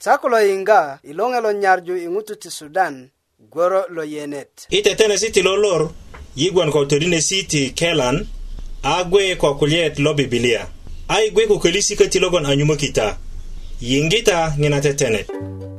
Chako 0.00 0.28
lo 0.28 0.40
inga 0.40 0.98
ilonge 1.04 1.40
lo 1.40 1.52
nyarju 1.52 1.96
ingutu 1.96 2.36
ti 2.36 2.50
Sudan 2.50 3.10
gworo 3.52 3.84
lo 3.88 4.04
yenet. 4.04 4.64
Ite 4.70 4.94
tene 4.96 5.18
siti 5.18 5.42
lo 5.42 5.56
lor 5.56 5.90
yigwan 6.36 6.70
kwa 6.72 6.80
utodine 6.80 7.20
siti 7.20 7.70
kelan 7.70 8.26
agwe 8.82 9.36
kwa 9.36 9.54
kuliet 9.56 9.98
lo 9.98 10.14
biblia. 10.14 10.66
Ai 11.08 11.30
gwe 11.30 11.46
kukulisi 11.46 11.96
kati 11.96 12.18
logon 12.18 12.46
anyumo 12.46 12.76
kita. 12.76 13.16
Yingita 13.80 14.54
ngina 14.58 14.80
tetenet. 14.80 15.26
tene. 15.26 15.69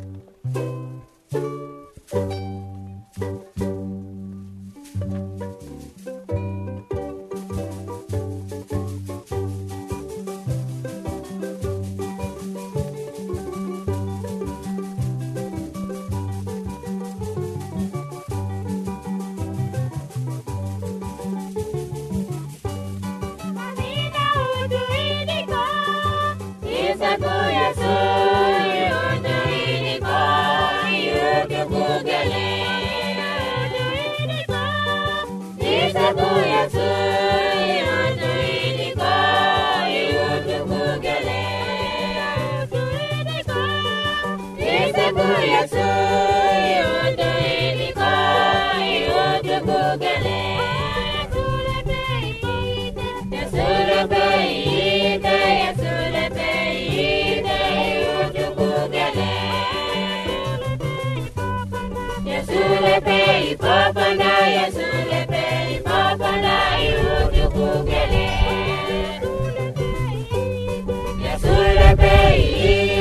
Jesus. 27.76 28.01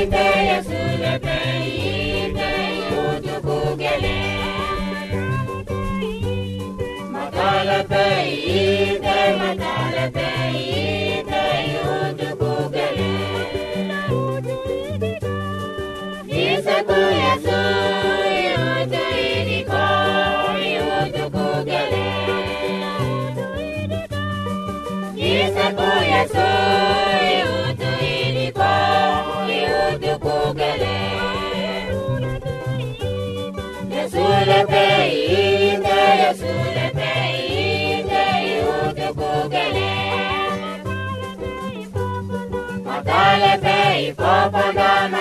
birthday 0.07 0.70
Ipopagana 44.07 45.21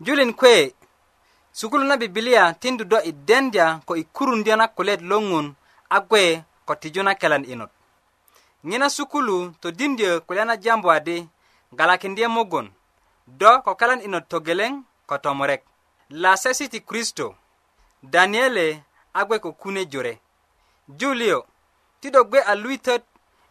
Julin 0.00 0.34
kwe 0.34 0.74
sukulu 1.52 1.84
na 1.84 1.96
bibilia 1.96 2.52
tindu 2.52 2.84
do 2.84 2.96
i 3.04 3.12
dendya 3.12 3.80
ko 3.86 3.96
i 3.96 4.04
kurundyö 4.12 4.56
na 4.56 4.66
kulet 4.74 5.00
ŋun 5.08 5.46
a 5.90 5.98
gwe 6.08 6.24
ko 6.66 6.72
tiju 6.80 7.02
na 7.04 7.14
kelan 7.20 7.46
inot 7.52 7.70
ŋina 8.68 8.86
sukulu 8.96 9.38
todindyö 9.62 10.12
kulya 10.26 10.44
na 10.46 10.56
jambu 10.64 10.88
adi 10.98 11.18
ŋalakindye 11.78 12.26
mugun 12.34 12.66
do 13.40 13.52
kokelan 13.64 14.00
ino 14.06 14.18
togeleŋ 14.30 14.72
ko 15.08 15.16
tomurek 15.24 15.62
lasesi 16.22 16.64
ti 16.72 16.78
kristo 16.88 17.26
daniele 18.12 18.66
a 19.14 19.20
gbe 19.26 19.36
ko 19.44 19.50
kune 19.62 19.82
jore 19.92 20.14
julio 21.00 21.38
ti 22.00 22.06
do 22.14 22.20
gbe 22.28 22.38
a 22.44 22.54
luitot 22.62 23.02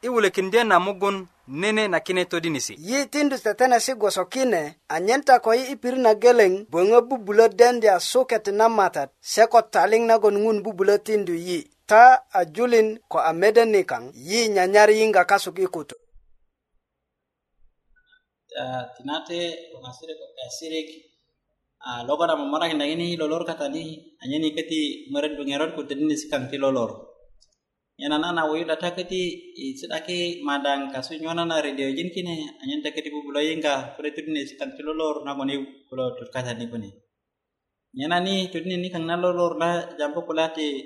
i 0.01 0.07
wulekindye 0.13 0.61
na 0.69 0.77
mugun 0.85 1.17
nene 1.61 1.83
na 1.91 1.99
kine 2.05 2.23
todinisi 2.31 2.73
yi 2.87 2.99
tindu 3.11 3.35
tetenesi 3.45 3.93
gwoso 3.99 4.23
kine 4.33 4.61
anyen 4.95 5.21
ta 5.27 5.35
ko 5.43 5.49
yi 5.57 5.63
i 5.73 5.75
pirit 5.81 5.99
na 6.05 6.11
geleŋ 6.23 6.53
böŋö 6.71 6.99
bubulö 7.09 7.45
dendi 7.59 7.87
a 7.87 7.97
suket 8.11 8.45
na 8.57 8.65
matat 8.77 9.09
se 9.31 9.41
ko 9.51 9.59
taliŋ 9.73 10.03
nagon 10.09 10.37
ŋun 10.43 10.57
bubulö 10.65 10.95
tindu 11.07 11.33
yi 11.47 11.59
ta 11.89 12.03
a 12.31 12.41
julin 12.55 12.89
ko 13.11 13.17
a 13.17 13.31
mede 13.41 13.63
nikaŋ 13.73 14.03
yi 14.27 14.39
nyanyar 14.55 14.89
yiŋga 14.97 15.21
kasuk 15.31 15.57
i 15.59 15.67
kutu 15.75 15.95
tinate 18.97 19.71
wangasire 19.75 20.13
ko 20.15 20.25
eh, 20.31 21.03
a 21.83 22.03
logo 22.05 22.25
na 22.27 22.35
mamara 22.35 22.69
hinda 22.69 22.85
ini 22.85 23.17
lolor 23.17 23.41
kata 23.45 23.65
ni 23.71 24.13
hanya 24.21 24.37
ni 24.39 24.53
keti 24.53 25.09
meren 25.11 25.33
bengeron 25.35 25.73
ku 25.75 25.81
tedini 25.83 26.13
sikang 26.13 26.45
ti 26.49 26.57
lolor 26.61 27.09
yana 27.97 28.21
nana 28.21 28.45
na 28.45 28.45
wayuda 28.45 28.77
ta 28.77 28.91
keti 28.91 29.55
madang 30.45 30.93
kasu 30.93 31.17
nyona 31.17 31.41
na 31.47 31.57
radio 31.59 31.89
jin 31.89 32.11
kine 32.13 32.53
hanya 32.61 32.83
ta 32.85 32.89
keti 32.93 33.09
bubulo 33.09 33.41
yenga 33.41 33.95
kure 33.97 34.13
tedini 34.13 34.45
sikang 34.45 34.77
ti 34.77 34.83
lolor 34.85 35.25
na 35.25 35.33
ni 35.41 35.57
kulo 35.89 36.13
tur 36.19 36.29
kata 36.31 36.53
ni 36.53 36.69
kuni 36.69 36.91
yana 37.97 38.21
ni 38.21 38.45
tedini 38.53 38.77
ni 38.77 38.89
kang 38.93 39.07
na 39.09 39.17
lolor 39.17 39.57
la 39.57 39.81
jampo 39.97 40.21
kulati 40.21 40.85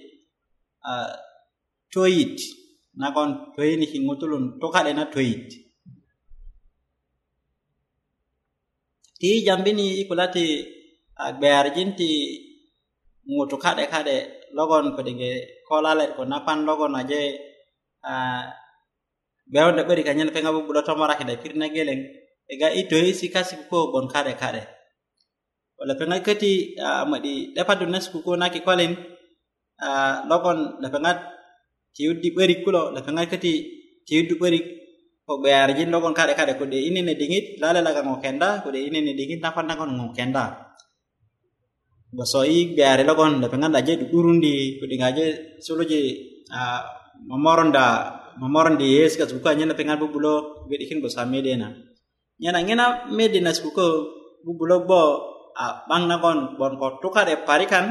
toyit 1.91 2.39
kon 3.11 3.51
toyini 3.51 3.83
hingutulun 3.83 4.59
tokale 4.63 4.95
na 4.95 5.11
toyit 5.11 5.64
hi 9.25 9.41
jambini 9.41 10.05
kulati 10.05 10.45
agberjinti 11.17 12.09
ŋutu 13.25 13.57
ka'de 13.63 13.83
ka'de 13.93 14.15
logon 14.53 14.85
kodinge 14.93 15.31
kolale 15.67 16.05
ko 16.15 16.21
napan 16.29 16.59
logon 16.69 16.93
aje 17.01 17.19
bewonde 19.53 19.81
'börik 19.87 20.07
anyen 20.11 20.29
peŋa 20.35 20.53
bubulö 20.55 20.81
tomorakinda 20.87 21.41
pirit 21.41 21.57
na 21.59 21.67
geleŋ 21.75 21.99
ega 22.53 22.67
i 22.69 22.81
toyesi 22.89 23.25
kasi 23.33 23.53
ko 23.69 23.77
bon 23.93 24.05
ka'de 24.13 24.33
ka'de 24.41 24.61
wala 25.77 25.93
peŋa 25.99 26.17
köti 26.27 26.51
mödi 27.09 27.33
'depadu 27.53 27.85
na 27.89 27.97
sukuko 28.05 28.31
na 28.37 28.53
kikolin 28.53 28.93
logon 30.29 30.59
lepeŋat 30.83 31.17
tiyuddi 31.95 32.29
'börik 32.35 32.59
kulo 32.65 32.81
lepeŋat 32.95 33.25
köti 33.33 33.51
tiyuddu 34.05 34.35
'börik 34.39 34.65
ko 35.27 35.41
be 35.41 35.49
arjin 35.49 35.89
dogon 35.89 36.13
kade 36.13 36.35
kade 36.37 36.53
ko 36.59 36.65
de 36.69 36.77
ini 36.87 37.01
ne 37.03 37.15
dingit 37.17 37.57
lala 37.59 37.81
laga 37.81 38.03
ngokenda 38.05 38.61
ko 38.63 38.69
de 38.69 38.77
ini 38.89 39.01
ne 39.03 39.13
dingit 39.17 39.41
tapan 39.41 39.67
tangon 39.67 39.97
ngokenda 39.97 40.43
i 42.17 42.71
be 42.75 42.83
are 42.85 43.03
logon 43.03 43.41
da 43.41 43.49
pengan 43.49 43.75
je 43.85 43.95
di 43.95 44.05
urundi 44.13 44.77
ko 44.79 44.85
de 44.85 44.95
ngaje 45.01 45.25
solo 45.63 45.83
je 45.83 45.99
a 46.53 46.83
momoron 47.27 47.73
da 47.73 48.13
momoron 48.39 48.77
di 48.77 48.85
yes 48.97 49.17
ka 49.17 49.25
suka 49.25 49.55
nyana 49.57 49.73
pengan 49.73 49.97
bu 49.99 50.07
bulo 50.13 50.63
be 50.69 50.77
dikin 50.77 51.01
go 51.01 51.07
same 51.09 51.41
de 51.41 51.55
na 51.57 51.69
nyana 52.43 52.59
ngena 52.61 52.85
me 53.09 53.27
de 53.27 53.39
na 53.41 53.51
bu 54.45 54.51
bulo 54.59 54.85
bo 54.87 55.01
a 55.57 55.81
bang 55.89 56.05
na 56.07 56.21
gon 56.21 56.55
bon 56.59 56.77
ko 56.77 56.99
tuka 57.01 57.25
de 57.25 57.35
parikan 57.49 57.85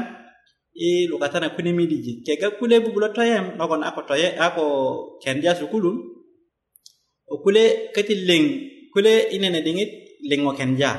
i 0.87 1.05
lukatana 1.11 1.51
kunimi 1.55 1.83
di 1.89 2.23
kega 2.25 2.55
kule 2.57 2.79
bu 2.79 2.89
bulo 2.95 3.11
toyem 3.13 3.57
logon 3.59 3.83
ako 3.83 4.01
toye 4.09 4.37
ako 4.39 4.63
kendia 5.21 5.51
sukulum 5.59 6.14
kule 7.29 7.89
kati 7.89 8.13
leng 8.25 8.45
kule 8.93 9.33
inene 9.33 9.61
dingit 9.65 10.21
lengo 10.21 10.53
kenja 10.53 10.93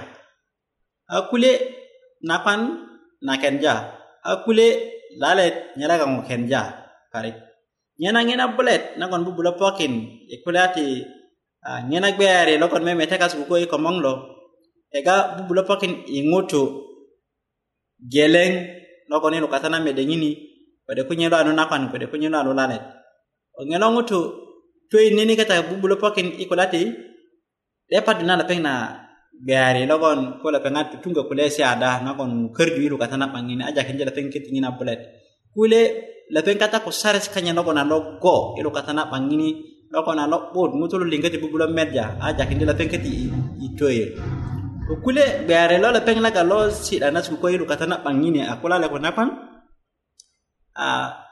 a 1.06 1.23
kule 1.31 1.52
napan 2.23 2.61
na 3.23 3.38
kenja 3.38 3.75
a 4.26 4.43
kule 4.43 4.67
lalet 5.20 5.78
nyala 5.78 5.94
ga 5.99 6.06
ngo 6.11 6.23
kenja 6.26 6.61
kare 7.12 7.31
nyena 7.99 8.20
ngena 8.26 8.52
bullet 8.58 8.99
na 8.99 9.08
kon 9.08 9.23
bu 9.25 9.32
bulo 9.32 9.55
pokin 9.56 10.26
e 10.28 10.43
kule 10.43 10.58
ati 10.58 10.84
a 11.62 11.87
nyena 11.87 12.11
gbeare 12.12 12.58
lo 12.58 12.67
kon 12.69 12.82
meme 12.82 13.06
teka 13.06 13.31
su 13.31 13.46
ko 13.46 13.56
e 13.56 13.70
komonglo 13.70 14.12
e 14.90 14.99
ga 15.06 15.34
bu 15.38 15.46
bulo 15.49 15.62
pokin 15.64 16.02
i 16.11 16.20
ngoto 16.26 16.62
geleng 18.02 18.55
lo 19.08 19.22
kon 19.22 19.34
e 19.34 19.40
lo 19.40 19.46
katana 19.49 19.79
mede 19.81 20.02
nyini 20.05 20.31
pade 20.84 21.06
kunyelo 21.08 21.38
anu 21.38 21.52
napan 21.55 21.88
pade 21.88 22.11
kunyelo 22.11 22.37
anu 22.43 22.52
lalet 22.52 22.82
ngena 23.62 23.88
ngoto 23.94 24.45
toy 24.90 25.10
ni 25.14 25.34
kata 25.34 25.66
bulo 25.66 25.98
pokin 25.98 26.38
ikulati 26.38 26.82
e 26.82 26.86
ya 27.90 28.02
pat 28.06 28.22
na 28.22 28.38
pe 28.46 28.54
na 28.62 29.02
gari 29.34 29.82
logon 29.86 30.38
ko 30.38 30.50
lapeng 30.54 30.78
at 30.78 31.02
tunga 31.02 31.26
kule 31.26 31.50
si 31.50 31.62
ada 31.62 31.98
na 32.06 32.14
kon 32.14 32.54
kerju 32.54 32.94
kata 32.98 33.16
na 33.18 33.34
pangini 33.34 33.62
aja 33.66 33.82
kenja 33.82 34.06
lapeng 34.06 34.30
ni 34.52 34.60
na 34.62 34.70
bulet 34.70 35.00
kule 35.54 35.80
lapeng 36.30 36.58
kata 36.58 36.86
ko 36.86 36.90
sares 36.94 37.26
kanya 37.28 37.50
logon 37.52 37.74
na 37.74 37.82
logo 37.84 38.54
ilu 38.62 38.70
kata 38.70 38.94
na 38.94 39.10
pangini 39.10 39.58
logon 39.90 40.16
na 40.16 40.24
lobot 40.30 40.70
mutulu 40.78 41.06
lingkati 41.06 41.38
bubulo 41.42 41.66
media, 41.66 42.14
aja 42.22 42.46
kenja 42.46 42.66
lapeng 42.70 42.86
kiti 42.90 43.26
ko 44.86 44.94
kule 45.02 45.42
gari 45.50 45.82
lo 45.82 45.90
lapeng 45.90 46.22
laga 46.22 46.46
lo 46.46 46.70
si 46.70 47.02
dana 47.02 47.18
suko 47.18 47.50
ilu 47.50 47.66
kata 47.66 47.86
na 47.90 47.96
pangini 48.06 48.46
akula 48.46 48.78
lapeng 48.78 49.02
na 49.02 49.10
pang 49.10 49.30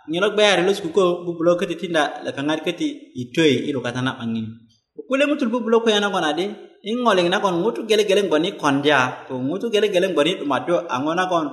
nyelo 0.08 0.32
gbayari 0.32 0.64
lo 0.64 0.72
sukuko 0.72 1.24
bubulo 1.24 1.56
kati 1.56 1.76
tinda 1.76 2.20
la 2.24 2.32
kangari 2.32 2.64
kati 2.64 3.12
itoi 3.12 3.68
ilo 3.68 3.80
katana 3.84 4.16
pangini 4.16 4.48
ukule 4.96 5.26
mutu 5.28 5.48
bubulo 5.48 5.80
kwa 5.80 5.92
yana 5.92 6.08
kona 6.10 6.32
di 6.32 6.48
ingole 6.84 7.22
ngina 7.24 7.40
kon 7.40 7.60
ngutu 7.60 7.84
gele 7.86 8.04
gele 8.04 8.24
ngoni 8.24 8.56
kondia 8.56 9.24
ko 9.28 9.36
ngutu 9.40 9.70
gele 9.72 9.88
gele 9.88 10.12
ngoni 10.12 10.40
tumadu 10.40 10.76
angona 10.88 11.28
kon 11.28 11.48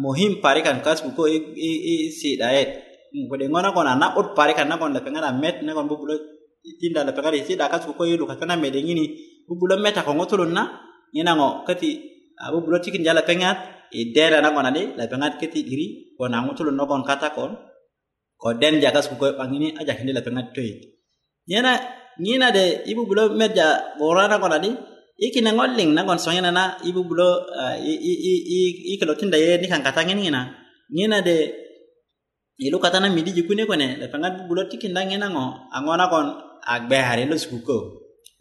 mohim 0.00 0.40
parikan 0.40 0.80
kwa 0.80 0.96
sukuko 0.96 1.28
isi 1.28 2.12
si 2.12 2.30
daet 2.36 2.80
ngode 3.12 3.48
ngona 3.48 3.72
kon 3.72 3.88
anak 3.88 4.16
ut 4.16 4.32
parikan 4.36 4.68
nakon 4.68 4.92
la 4.92 5.00
kangana 5.00 5.32
met 5.36 5.60
nakon 5.64 5.88
bubulo 5.88 6.16
tinda 6.80 7.04
la 7.04 7.12
kangari 7.12 7.44
si 7.44 7.56
daka 7.56 7.80
sukuko 7.80 8.04
ilo 8.08 8.24
katana 8.26 8.56
medengini 8.56 9.16
bubulo 9.48 9.76
meta 9.80 10.04
kongotulun 10.04 10.52
na 10.52 10.80
ngina 11.12 11.36
ngo 11.36 11.64
kati 11.64 11.88
bubulo 12.52 12.80
tikin 12.80 13.04
jala 13.04 13.24
pengat 13.24 13.75
i 13.94 14.12
dera 14.14 14.40
nagon 14.40 14.66
adi 14.66 14.82
lepeŋat 14.98 15.38
köti 15.38 15.60
giri 15.66 15.86
ko 16.18 16.26
na 16.26 16.42
ŋutulu 16.42 16.70
nogon 16.74 17.02
kata 17.06 17.30
ko 17.34 17.44
ko 18.40 18.52
den 18.60 18.80
jagas 18.82 19.06
kuko 19.10 19.36
'baŋini 19.36 19.76
a 19.78 19.82
jakindi 19.86 20.12
lepeŋat 20.16 20.46
töyit 20.54 20.78
nyena 21.48 21.72
ŋina 22.18 22.48
de 22.56 22.64
i 22.90 22.92
bubulö 22.96 23.22
medja 23.38 23.66
gura 23.98 24.26
nagon 24.30 24.52
adi 24.58 24.70
i 25.18 25.26
kineŋot 25.34 25.70
liŋ 25.78 25.88
nagon 25.96 26.18
soŋina 26.18 26.50
na 26.50 26.64
i 26.88 26.90
bubulö 26.96 27.28
i 27.82 28.92
kilo 29.00 29.14
tinda 29.18 29.38
ye 29.38 29.58
nikaŋ 29.62 29.82
kata 29.86 30.00
ŋiniŋina 30.08 30.40
ŋina 30.96 31.18
de 31.26 31.36
i 32.58 32.66
lukata 32.72 32.98
na 33.00 33.08
midiji 33.16 33.42
kune 33.48 33.64
kune 33.70 33.88
lepeŋat 34.02 34.32
bubulö 34.38 34.62
tikinda 34.70 35.00
ŋina 35.10 35.26
ŋo 35.34 35.44
a 35.74 35.76
ŋo 35.84 35.92
nagon 36.02 36.26
a 36.66 36.74
gbeyari 36.86 37.24
losukuko 37.30 37.76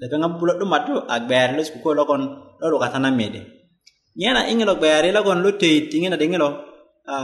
lepeŋat 0.01 0.29
bubulö 0.33 0.51
'dumaddu 0.59 0.93
a 1.13 1.15
gbeyari 1.25 1.53
losukuko 1.59 1.89
logon 1.97 2.21
lo 2.61 2.65
lukata 2.73 2.97
na 3.03 3.11
mede 3.19 3.41
nyena 4.15 4.41
inyalo 4.51 4.75
bere 4.79 5.11
la 5.11 5.21
gon 5.21 5.39
lute 5.43 5.69
tinge 5.91 6.09
na 6.09 6.15
dingelo 6.17 6.49
a 7.13 7.17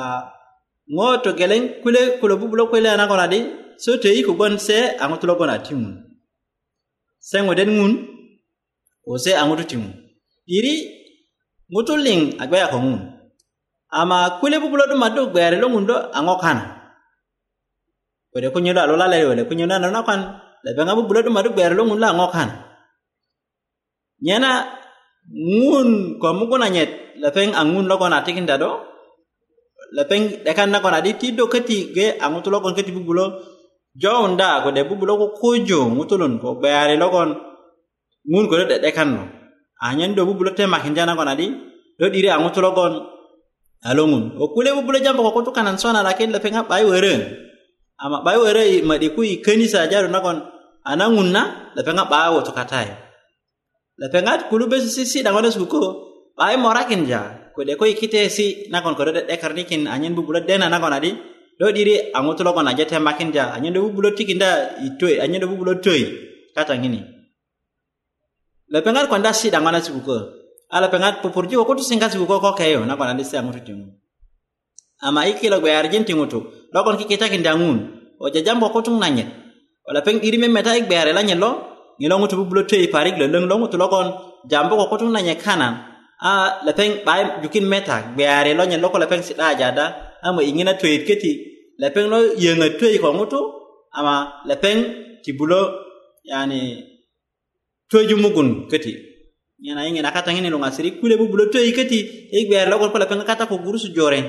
ngoto 0.94 1.32
geleng 1.40 1.66
kule 1.82 2.20
kulo 2.20 2.36
bubulo 2.40 2.64
kule 2.70 2.90
na 2.98 3.06
gona 3.10 3.28
di 3.32 3.40
so 3.84 3.92
te 4.02 4.10
iku 4.20 4.36
gon 4.40 4.54
se 4.66 4.78
angoto 5.02 5.24
lo 5.28 5.34
gona 5.40 5.56
timu 5.66 5.90
se 7.30 7.38
ngoden 7.40 7.72
ngun 7.78 7.94
o 9.10 9.16
se 9.24 9.32
angoto 9.42 9.64
timu 9.70 9.88
iri 10.58 10.76
ngoto 11.72 11.94
ling 12.06 12.24
agwaya 12.42 12.68
ko 12.74 12.78
ngun 12.84 13.02
ama 14.00 14.18
kule 14.44 14.58
bubulo 14.62 14.84
do 14.92 14.96
madu 15.02 15.22
bere 15.36 15.56
lo 15.62 15.68
ngundo 15.72 15.96
ango 16.18 16.38
kana 16.44 16.64
Kode 18.32 18.48
kunyo 18.56 18.72
da 18.76 18.88
lola 18.88 19.08
lele 19.12 19.28
wole 19.30 19.44
kunyo 19.48 19.66
na 19.68 19.80
nona 19.80 20.04
kwan 20.08 20.22
lebe 20.64 20.82
ngabu 20.84 21.04
bulo 21.08 21.20
do 21.24 21.32
madu 21.32 21.50
bere 21.56 21.76
lo 21.76 21.84
ngundo 21.88 22.04
ango 22.12 22.28
kana 22.36 22.54
nyena 24.26 24.81
ngun 25.30 26.18
ko 26.18 26.26
ko 26.50 26.56
na 26.58 26.68
nyet 26.70 27.16
mugunanyet 27.20 27.20
lepeŋ 27.22 27.50
a 27.54 27.62
ko 27.98 28.06
na 28.10 28.24
tikin 28.26 28.46
da 28.50 28.58
do 28.58 28.80
la 29.94 30.04
kan 30.08 30.72
na 30.72 30.82
ko 30.82 30.90
na 30.90 31.02
di 31.04 31.14
ti 31.20 31.32
do 31.36 31.46
kati 31.48 31.94
ge 31.96 32.18
a 32.20 32.26
ŋutu 32.32 32.50
logon 32.52 32.74
köti 32.74 32.90
jo 32.90 33.26
jowunda 34.02 34.64
kode 34.64 34.82
bubulö 34.88 35.14
kukuju 35.20 35.80
ŋutulun 35.96 36.40
ko 36.42 36.58
ko 36.58 36.62
ko 36.62 36.62
jo 36.64 36.92
lon 36.92 37.00
lo 37.02 37.08
kon 37.14 37.30
ngun 38.32 38.48
ko 38.50 38.56
de 38.66 38.78
de 38.82 38.90
kan 38.96 39.10
no 39.16 39.24
a 39.86 39.94
nyen 39.94 40.16
do 40.16 40.24
te 40.58 40.64
ma 40.66 40.80
jana 40.82 41.16
ko 41.16 41.24
na 41.24 41.36
di 41.36 41.48
do 42.00 42.06
'diri 42.10 42.30
a 42.32 42.38
ŋutu 42.42 42.60
logon 42.66 42.94
a 43.88 43.90
loŋun 43.98 44.24
ko 44.38 44.44
kule 44.54 44.70
bubulö 44.78 44.98
jam 45.06 45.16
ko 45.16 45.32
ko 45.36 45.42
to 45.46 45.52
kanan 45.52 45.78
sona 45.80 46.02
la 46.04 46.12
lepeŋ 46.36 46.54
a 46.60 46.64
'bayi 46.70 46.84
wore 46.90 47.14
ama 48.04 48.18
'bayi 48.26 48.38
wore 48.44 48.64
ma 48.88 48.96
mö'di 48.96 49.08
ku 49.16 49.22
i 49.24 49.40
könisa 49.46 49.88
jadu 49.92 50.08
nagon 50.10 50.38
a 50.90 50.92
na 51.00 51.06
ŋun 51.16 51.30
na 51.36 51.42
lepeŋ 51.78 51.98
a 52.04 52.04
'ba 52.10 52.20
wutu 52.34 52.52
katayu 52.58 52.94
la 54.02 54.08
pengat 54.10 54.50
kulu 54.50 54.66
be 54.68 54.82
si 54.82 55.06
si 55.06 55.22
dango 55.22 55.42
des 55.46 55.54
buku 55.54 55.78
ai 56.40 56.56
morakin 56.58 57.06
ja 57.08 57.22
ko 57.54 57.62
de 57.64 57.78
ko 57.78 57.86
ikite 57.86 58.32
si 58.34 58.66
nakon 58.74 58.98
ko 58.98 59.06
de 59.06 59.30
karnikin 59.38 59.86
anyen 59.88 60.16
bu 60.18 60.26
bulat 60.26 60.48
dena 60.50 60.66
nakon 60.74 60.90
adi 60.98 61.12
do 61.60 61.66
diri 61.70 62.10
angutu 62.18 62.42
lo 62.44 62.54
kon 62.58 62.66
aja 62.68 62.82
tembakin 62.84 63.30
ja 63.32 63.54
anyen 63.56 63.74
do 63.78 63.86
bu 63.86 64.02
bulat 64.02 64.18
da 64.42 64.50
itoi 64.88 65.22
anyen 65.24 65.46
bu 65.50 65.54
bulat 65.62 65.78
toi 65.86 66.02
kata 66.58 66.74
ngini 66.82 66.98
la 68.74 68.82
pengat 68.82 69.06
ko 69.08 69.16
ndasi 69.22 69.48
si 69.48 69.54
dango 69.54 69.70
na 69.70 69.78
buku 69.80 70.18
ala 70.74 70.88
pengat 70.90 71.22
popurji 71.22 71.54
ko 71.70 71.74
tu 71.78 71.84
singkat 71.90 72.10
suku 72.10 72.26
buku 72.26 72.38
ko 72.42 72.52
kayo 72.58 72.82
na 72.90 72.98
adi 73.14 73.22
si 73.24 73.38
angutu 73.38 73.62
tingu 73.68 73.86
ama 75.06 75.30
iki 75.32 75.46
lo 75.54 75.62
gbe 75.62 75.70
arjin 75.78 76.02
tingutu 76.10 76.40
lo 76.74 76.80
kon 76.86 76.98
kikita 76.98 77.30
dangun 77.48 77.78
o 78.18 78.26
jajam 78.34 78.58
ko 78.74 78.82
tung 78.82 78.98
nanyet 78.98 79.30
wala 79.86 80.00
peng 80.06 80.20
iri 80.26 80.38
memeta 80.42 80.74
ik 80.74 80.90
beare 80.90 81.14
la 81.14 81.22
lo 81.46 81.70
ngilongo 82.02 82.28
to 82.30 82.36
bubulo 82.40 82.66
to 82.68 82.76
iparik 82.86 83.16
le 83.20 83.26
leng 83.34 83.46
longo 83.52 83.68
to 83.72 83.78
logon 83.78 84.08
jambo 84.52 84.74
ko 84.80 84.86
kotun 84.90 85.14
na 85.14 85.22
nyekana 85.28 85.68
a 86.30 86.32
lepeng 86.66 87.04
bai 87.06 87.20
jukin 87.44 87.66
meta 87.72 87.98
gbeare 88.16 88.52
lo 88.58 88.64
nyen 88.70 88.82
loko 88.84 88.98
lepeng 89.04 89.22
sida 89.28 89.54
jada 89.60 89.86
ama 90.26 90.42
ingina 90.50 90.74
to 90.82 90.88
keti 91.08 91.32
lepeng 91.82 92.08
lo 92.14 92.18
yenga 92.44 92.68
to 92.80 92.86
ko 93.04 93.10
ngoto 93.18 93.40
ama 93.98 94.16
lepeng 94.50 94.80
tibulo 95.24 95.62
yani 96.30 96.62
to 97.90 97.98
jumugun 98.10 98.50
keti 98.72 98.94
yana 99.66 99.86
ingina 99.86 100.12
kata 100.16 100.34
ngini 100.34 100.50
longa 100.54 100.70
siri 100.76 100.90
kule 101.00 101.16
bubulo 101.22 101.46
to 101.54 101.60
keti 101.78 102.00
igbeare 102.40 102.66
e, 102.68 102.72
lo 102.72 102.80
ko 102.82 102.88
lepeng 103.04 103.22
kata 103.30 103.46
ko 103.50 103.58
gurusu 103.66 103.94
joren 103.98 104.26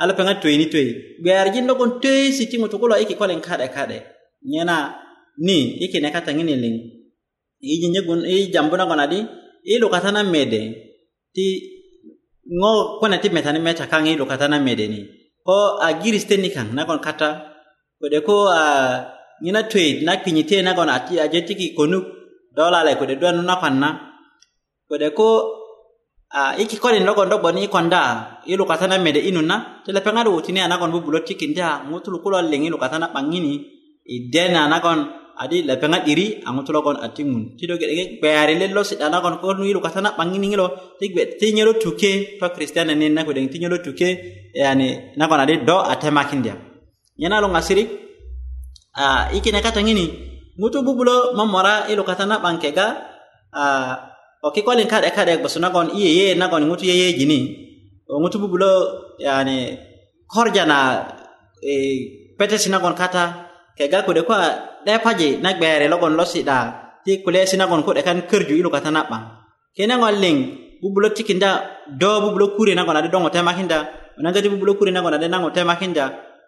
ala 0.00 0.12
penga 0.16 0.36
to 0.42 0.48
ini 0.52 0.68
to 0.72 0.76
gbeare 1.24 1.48
jin 1.54 1.64
lo 1.68 1.72
kon 1.80 1.96
to 2.02 2.10
siti 2.36 2.56
ngoto 2.60 2.76
ko 2.80 2.84
lo 2.90 2.94
iki 3.04 3.14
kolen 3.20 3.40
kade 3.46 3.66
kade 3.76 3.98
nyena 4.52 4.76
ni 5.40 5.80
iki 5.80 6.00
ne 6.02 6.12
kata 6.12 6.34
ngini 6.36 6.54
ling 6.60 6.76
i 7.62 7.78
jinje 7.80 8.02
gun 8.04 8.26
i 8.26 8.52
jambu 8.52 8.76
na 8.76 8.84
gona 8.84 9.06
di 9.06 9.22
i 9.64 9.78
lu 9.78 9.88
kata 9.88 10.12
na 10.12 10.22
mede 10.26 10.60
ti 11.32 11.46
ngo 12.52 12.98
kona 13.00 13.16
ti 13.22 13.30
metani 13.30 13.58
mecha 13.62 13.86
kang 13.88 14.04
i 14.10 14.16
lu 14.18 14.26
kata 14.28 14.48
na 14.50 14.58
mede 14.60 14.88
ni 14.90 15.00
ko 15.40 15.78
a 15.80 15.94
giri 15.96 16.18
steni 16.20 16.52
kang 16.52 16.74
na 16.74 16.84
gon 16.84 17.00
kata 17.00 17.30
ko 17.96 18.06
de 18.10 18.20
ko 18.20 18.50
a 18.50 19.08
ngina 19.40 19.62
tui 19.70 20.04
na 20.04 20.20
kini 20.20 20.44
te 20.44 20.60
na 20.60 20.74
gona 20.74 21.00
ti 21.06 21.16
a 21.16 21.28
jeti 21.32 21.54
ki 21.54 21.66
konu 21.72 22.02
dola 22.52 22.84
le 22.84 22.98
ko 22.98 23.06
de 23.06 23.16
duan 23.16 23.40
na 23.46 23.56
kwan 23.56 23.80
na 23.80 23.88
ko 24.88 24.96
de 25.00 25.08
ko 25.16 25.28
a 26.28 26.56
iki 26.58 26.76
kore 26.80 26.96
ni 26.98 27.04
logon 27.06 27.28
dobo 27.30 27.48
ni 27.54 27.64
ikonda 27.68 28.40
i 28.48 28.56
lu 28.56 28.64
kata 28.66 28.86
na 28.88 28.96
mede 28.98 29.20
inu 29.20 29.40
na 29.40 29.80
tele 29.86 30.00
pengaru 30.00 30.36
utini 30.40 30.60
a 30.60 30.68
na 30.68 30.76
gon 30.80 30.90
bubulo 30.92 31.20
ti 31.24 31.34
kinda 31.36 31.84
ngutulu 31.88 32.20
kulo 32.24 32.40
lingi 32.42 32.68
lu 32.72 32.76
kata 32.80 32.96
na 33.00 33.08
pangini 33.12 33.60
i 34.04 34.28
dena 34.32 34.68
na 34.68 34.80
gon 34.80 35.00
adi 35.38 35.62
la 35.64 35.76
penga 35.80 36.04
diri 36.04 36.42
angu 36.44 36.64
tulo 36.64 36.82
kon 36.82 36.96
atimun 37.00 37.56
tido 37.56 37.76
ge 37.80 37.86
ge 37.96 38.20
bayare 38.20 38.54
le 38.58 38.66
lo 38.74 38.82
sidana 38.82 39.20
kon 39.20 39.38
ko 39.40 39.52
nu 39.54 39.64
ilu 39.64 39.80
katana 39.80 40.12
pangini 40.18 40.48
ngilo 40.52 40.96
tigbe 41.00 41.38
tinyelo 41.40 41.72
tuke 41.82 42.36
to 42.40 42.46
kristian 42.54 42.92
ne 42.92 43.06
na 43.08 43.24
ko 43.24 43.32
deng 43.32 43.48
tinyelo 43.48 43.78
tuke 43.84 44.08
yani 44.54 45.16
na 45.16 45.28
kon 45.28 45.40
adi 45.40 45.56
do 45.66 45.76
atema 45.92 46.22
kindia 46.28 46.54
yana 47.16 47.40
lo 47.40 47.48
ngasiri 47.48 47.82
a 48.96 49.32
ikine 49.32 49.60
kata 49.64 49.80
ngini 49.82 50.04
mutu 50.60 50.78
bubulo 50.84 51.32
mamora 51.36 51.88
ilu 51.88 52.02
katana 52.04 52.36
bangkega 52.44 52.86
a 53.52 53.62
oke 54.44 54.60
ko 54.64 54.70
len 54.76 54.86
kada 54.88 55.08
kada 55.16 55.32
basuna 55.44 55.70
kon 55.72 55.88
iye 55.96 56.10
ye 56.18 56.24
na 56.34 56.48
kon 56.52 56.62
mutu 56.68 56.84
ye 56.84 56.94
ye 57.02 57.08
gini 57.16 57.38
o 58.08 58.20
mutu 58.20 58.36
bubulo 58.42 58.72
yani 59.18 59.56
korjana 60.28 60.76
e 61.56 61.72
eh, 61.72 61.96
pete 62.38 62.58
sina 62.60 62.78
kon 62.84 62.92
kata 62.94 63.24
kega 63.78 64.02
ko 64.04 64.12
de 64.12 64.22
ko 64.28 64.34
ɗe 64.86 64.92
paje 65.04 65.28
na 65.42 65.52
gbere 65.54 65.86
logon 65.88 66.14
losiɗa 66.18 66.56
ti 67.04 67.22
kule 67.22 67.46
sinagon 67.46 67.82
kuɗe 67.86 68.02
kan 68.02 68.18
körju 68.30 68.54
iluka 68.58 68.80
ta 68.80 68.90
naɓa 68.90 69.18
kenagol 69.76 70.14
liŋ 70.22 70.36
bubulo 70.82 71.08
tikinda 71.14 71.62
do 71.98 72.08
bubulo 72.22 72.54
kuri 72.56 72.74
nagon 72.74 72.96
ade 72.98 73.08
ɗoŋo 73.10 73.30
temakinda 73.30 73.76
onagati 74.18 74.48
bubulo 74.50 74.74
kuri 74.78 74.90
nagon 74.92 75.14
ade 75.14 75.26
naŋo 75.30 75.50
temakinda 75.54 76.04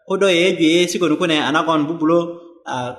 kodo 0.09 0.27
yeyeju 0.27 0.63
yeyesigon 0.63 1.17
kune 1.17 1.39
anagon 1.41 1.87
bubulo 1.87 2.19
uh, 2.67 2.91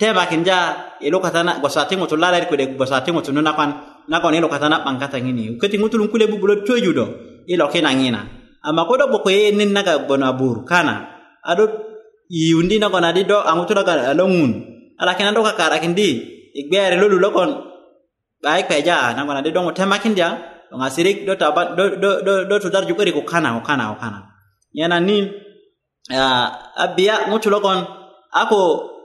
temakinja 0.00 0.56
iluka 1.02 1.30
ta 1.30 1.42
gosa 1.62 1.86
ti 1.88 1.94
ŋutu 1.98 2.14
laler 2.16 2.46
kuɗe 2.46 2.76
gosa 2.78 3.02
ti 3.04 3.10
ŋutu 3.10 3.30
nunapan 3.34 3.70
nagon 4.08 4.34
iluka 4.38 4.58
ta 4.58 4.68
naɓaŋ 4.70 4.94
kataŋini 5.02 5.58
kati 5.60 5.76
ŋutulun 5.82 6.08
kule 6.10 6.26
bubulo 6.30 6.54
toju 6.64 6.92
do 6.94 7.04
ilo 7.46 7.64
kinaŋina 7.68 8.20
amma 8.68 8.86
kodo 8.88 9.06
boko 9.10 9.28
yeyenin 9.30 9.72
naga 9.74 9.98
bono 9.98 10.24
abur 10.30 10.62
kana 10.64 10.94
aɗo 11.50 11.93
iundi 12.40 12.76
nogon 12.82 13.04
adi 13.08 13.22
do 13.30 13.36
aŋutu 13.50 13.72
nogon 13.78 13.98
loŋun 14.20 14.50
alakin 15.00 15.26
ado 15.30 15.40
kakarakindi 15.48 16.08
i 16.58 16.60
gbeyari 16.68 16.96
lolu 17.02 17.16
logon 17.24 17.50
'bayi 18.42 18.62
kpeja 18.66 18.96
nagon 19.16 19.36
adi 19.40 19.50
do 19.54 19.60
ŋutemakindi 19.68 20.22
a 20.28 20.30
do 20.70 20.74
ŋasirik 20.82 21.16
do 21.26 21.32
taba 21.40 21.60
do 21.78 21.84
do 22.02 22.10
do 22.26 22.32
do 22.50 22.54
tutarju 22.62 22.92
'börik 22.96 23.16
ukana 23.22 23.48
ukana 23.60 23.84
ukana 23.94 24.18
nyena 24.76 24.96
ni 25.08 25.16
a 26.82 26.84
biya 26.96 27.16
ŋutu 27.30 27.48
logon 27.54 27.78
ako 28.40 28.58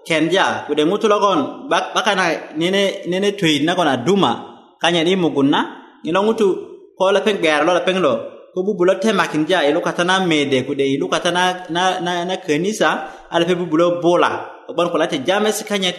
kendya 0.07 0.45
kude 0.65 0.83
ŋutu 0.89 1.05
logon 1.13 1.39
'bakana 1.95 2.25
nene 2.59 2.83
nene 3.11 3.29
töyit 3.39 3.61
nagon 3.67 3.89
aduma 3.95 4.31
kanyen 4.81 5.09
i 5.09 5.13
mugun 5.23 5.47
na 5.53 5.61
ni 6.03 6.09
lo 6.15 6.19
ŋutu 6.27 6.45
ko 6.97 7.03
lepeŋ 7.15 7.35
gbeyari 7.39 7.63
lo 7.67 7.73
lepeŋ 7.79 7.97
lo 8.05 8.13
kubu 8.53 8.73
bulotte 8.75 9.13
makinja 9.13 9.65
ilu 9.69 9.81
katana 9.81 10.21
mede 10.25 10.63
kude 10.65 10.85
ilu 10.87 11.07
katana 11.09 11.65
na 11.69 11.99
na 11.99 12.25
na 12.25 12.35
kenisa, 12.37 13.09
ala 13.31 13.45
bu 13.45 13.65
bulo 13.65 14.01
bola 14.01 14.65
ban 14.75 14.89
te 15.09 15.17
jame 15.19 15.51
sikanyet 15.53 15.97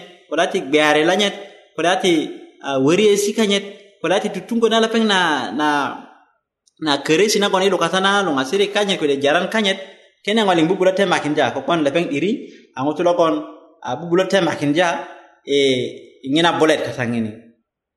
te 0.52 0.58
gbeare 0.60 1.04
lanyet 1.04 1.34
kolate 1.76 2.30
ah, 2.62 2.78
wari 2.78 3.08
e 3.08 3.16
sikanyet 3.16 3.64
te 4.02 4.28
tutungo 4.34 4.68
na 4.68 4.80
lapeng 4.80 5.06
na 5.06 5.50
na 5.50 5.68
na 6.80 6.96
kere 7.02 7.28
sina 7.28 7.48
kon 7.50 7.62
ilu 7.62 7.78
katana 7.78 8.22
lunga 8.22 8.42
ngasire 8.42 8.66
kanyet 8.72 8.98
kude 8.98 9.16
jaran 9.22 9.48
kanyet 9.50 9.78
kene 10.24 10.42
ngaling 10.44 10.66
bu 10.66 10.74
te 10.94 11.04
makinja 11.04 11.50
ko 11.54 11.62
kon 11.62 11.82
lapeng 11.84 12.10
iri 12.10 12.50
angotulo 12.76 13.14
kon 13.14 13.34
bu 14.00 14.04
bulotte 14.10 14.38
makinja 14.42 15.06
e 15.46 15.58
ingena 16.22 16.58
bolet 16.58 16.82
katangini 16.82 17.49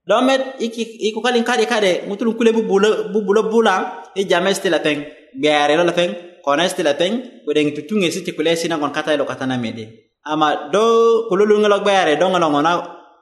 donc 0.06 0.24
mɛ 0.28 0.34
iku 0.60 1.20
kali 1.24 1.44
kadi 1.48 1.66
kade 1.66 1.92
ŋutulu 2.10 2.36
kule 2.36 2.52
bubulo 2.52 3.42
bula 3.50 4.04
i 4.16 4.24
jame 4.26 4.52
siti 4.54 4.70
la 4.70 4.80
peŋ 4.80 4.98
gbɛɛre 5.42 5.78
lo 5.78 5.84
la 5.84 5.94
peŋ 5.94 6.10
kɔnɛ 6.46 6.64
siti 6.68 6.84
la 6.84 6.94
peŋ 6.94 7.12
wedeŋ 7.48 7.68
tutuŋe 7.76 8.12
siti 8.12 8.32
kule 8.36 8.52
sina 8.56 8.78
gon 8.78 8.92
kata 8.92 9.16
lo 9.16 9.24
katana 9.24 9.56
mede 9.58 9.88
ama 10.26 10.68
do 10.74 11.30
kululu 11.30 11.60
ŋelo 11.64 11.78
gbɛɛre 11.84 12.20
do 12.20 12.26
ŋelo 12.36 12.48
ŋona 12.52 12.72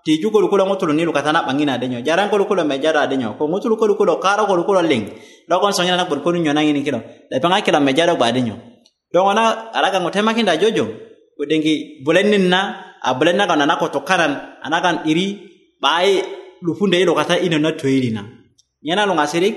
tiju 0.05 0.31
kolu 0.31 0.47
kulo 0.49 0.65
ŋutulu 0.69 0.93
nilu 0.95 1.13
katana 1.13 1.45
ɓaŋina 1.45 1.77
de 1.77 2.01
jaran 2.01 2.29
kolu 2.31 2.45
kulo 2.49 2.63
mɛ 2.63 2.81
jada 2.81 3.05
de 3.09 3.15
nyo 3.17 3.35
ko 3.37 3.45
ŋutulu 3.45 3.77
kolu 3.77 3.93
kulo 3.95 4.13
karo 4.19 4.45
kolu 4.49 4.63
kulo 4.65 4.81
liŋ 4.81 5.03
logon 5.49 5.71
soŋina 5.73 5.97
na 5.97 6.05
gbor 6.05 6.23
konu 6.23 6.41
nyo 6.41 6.53
naŋini 6.53 6.81
kilo 6.81 6.99
la 7.29 7.37
peŋ 7.39 7.51
a 7.53 7.61
kila 7.61 7.77
mɛ 7.79 7.93
jada 7.93 8.15
gba 8.17 8.31
de 8.33 8.41
nyo 8.41 8.55
do 9.13 9.19
ŋona 9.21 9.69
alaga 9.77 10.01
ŋo 10.01 10.09
temakinda 10.09 10.57
jojo 10.57 10.85
wedeŋgi 11.37 12.01
bulennin 12.03 12.49
na 12.49 12.73
a 13.05 13.13
bulen 13.13 13.37
naga 13.37 13.55
nana 13.55 13.77
koto 13.77 14.01
kanan 14.01 14.33
anakan 14.65 15.05
iri 15.05 15.25
ɓaayi 15.81 16.40
lufunde 16.61 16.99
ido 17.01 17.13
kata 17.15 17.37
ino 17.39 17.57
na 17.57 17.71
tuilina 17.73 18.21
nyana 18.83 19.05
lo 19.05 19.13
ngasirik 19.17 19.55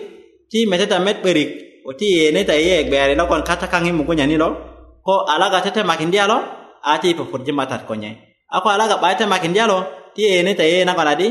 ti 0.50 0.66
meteta 0.66 0.98
met 1.00 1.22
berik 1.22 1.82
oti 1.86 2.30
ne 2.32 2.44
ta 2.44 2.54
ye 2.54 2.84
gbere 2.84 3.14
lo 3.14 3.26
kon 3.26 3.42
kata 3.44 3.66
kangi 3.68 3.92
mu 3.92 4.04
kunya 4.08 4.26
ni 4.26 4.36
lo 4.36 4.48
ko 5.04 5.24
alaga 5.32 5.60
tete 5.60 5.84
makindia 5.84 6.26
lo 6.26 6.38
ati 6.82 7.14
po 7.14 7.24
furje 7.30 7.52
matat 7.52 7.84
konye 7.88 8.10
ako 8.50 8.68
alaga 8.68 8.96
baite 8.96 9.24
makindia 9.28 9.66
lo 9.68 9.78
ti 10.16 10.24
e 10.24 10.42
ne 10.42 10.52
ta 10.54 10.64
ye 10.64 10.84
na 10.84 10.94
kana 10.96 11.12
di 11.14 11.28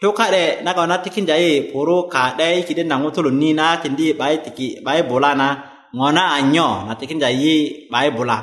to 0.00 0.12
kare 0.14 0.62
na 0.62 0.70
kana 0.74 1.02
tikin 1.02 1.26
jaye 1.26 1.70
poro 1.74 2.06
ka 2.12 2.34
dai 2.38 2.62
e 2.62 2.64
kide 2.66 2.86
na 2.86 2.94
ngotolo 3.02 3.30
ni 3.30 3.50
na 3.58 3.76
tindi 3.82 4.14
bai 4.14 4.34
e 4.38 4.42
tiki 4.44 4.66
bai 4.86 5.02
bolana 5.02 5.46
ngona 5.94 6.22
anyo 6.38 6.86
na 6.86 6.94
tikin 6.94 7.18
jaye 7.18 7.86
bai 7.90 8.10
bola 8.14 8.38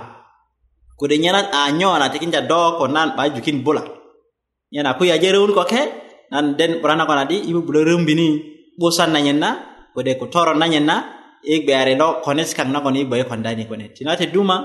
kude 1.00 1.16
nyana 1.24 1.40
anyo 1.64 1.96
na 1.98 2.08
tikin 2.12 2.32
ja 2.36 2.42
do 2.42 2.76
konan 2.80 3.16
bai 3.16 3.30
jukin 3.32 3.64
bola 3.64 3.84
nyana 4.74 4.96
ku 5.00 5.04
ya 5.08 5.16
jereun 5.18 5.54
ko 5.56 5.64
ke 5.64 6.04
nan 6.32 6.58
den 6.58 6.82
burana 6.82 7.06
ko 7.06 7.14
nadi 7.14 7.38
ibu 7.46 7.62
bulo 7.64 7.86
rumbi 7.86 8.14
ni 8.16 8.28
bosan 8.80 9.12
nanya 9.14 9.34
na 9.36 9.50
bode 9.96 10.16
ko 10.20 10.28
toro 10.28 10.54
nanya 10.54 10.80
na 10.82 10.96
ik 11.46 11.66
beare 11.68 11.96
lo 11.98 12.22
kones 12.24 12.54
kan 12.56 12.72
na 12.72 12.82
koni 12.82 13.06
boy 13.06 13.22
kondani 13.24 13.68
kone 13.70 13.94
tinate 13.94 14.32
duma 14.32 14.58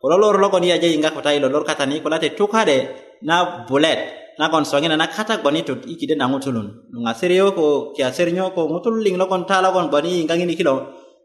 ko 0.00 0.08
lo 0.08 0.16
lor 0.16 0.36
lo 0.38 0.48
koni 0.50 0.72
aja 0.72 0.86
inga 0.86 1.10
kota 1.10 1.32
ilo 1.34 1.48
lor 1.48 1.64
kata 1.64 1.86
ni 1.88 2.00
ko 2.00 2.08
late 2.08 2.36
tuka 2.36 2.64
de 2.64 2.76
na 3.22 3.64
bulet 3.66 4.34
na 4.38 4.48
kon 4.50 4.64
songi 4.64 4.88
na 4.88 5.06
kata 5.06 5.38
koni 5.40 5.62
tut 5.64 5.86
ikide 5.88 6.16
na 6.16 6.28
ngutulun 6.28 6.68
nunga 6.92 7.14
serio 7.16 7.52
ko 7.52 7.92
kia 7.96 8.12
serio 8.12 8.50
ko 8.52 8.68
ngutul 8.68 9.00
ling 9.00 9.16
lo 9.16 9.26
kon 9.26 9.46
tala 9.46 9.72
kon 9.72 9.88
bani 9.90 10.20
inga 10.22 10.36
ngini 10.36 10.56
kilo 10.56 10.74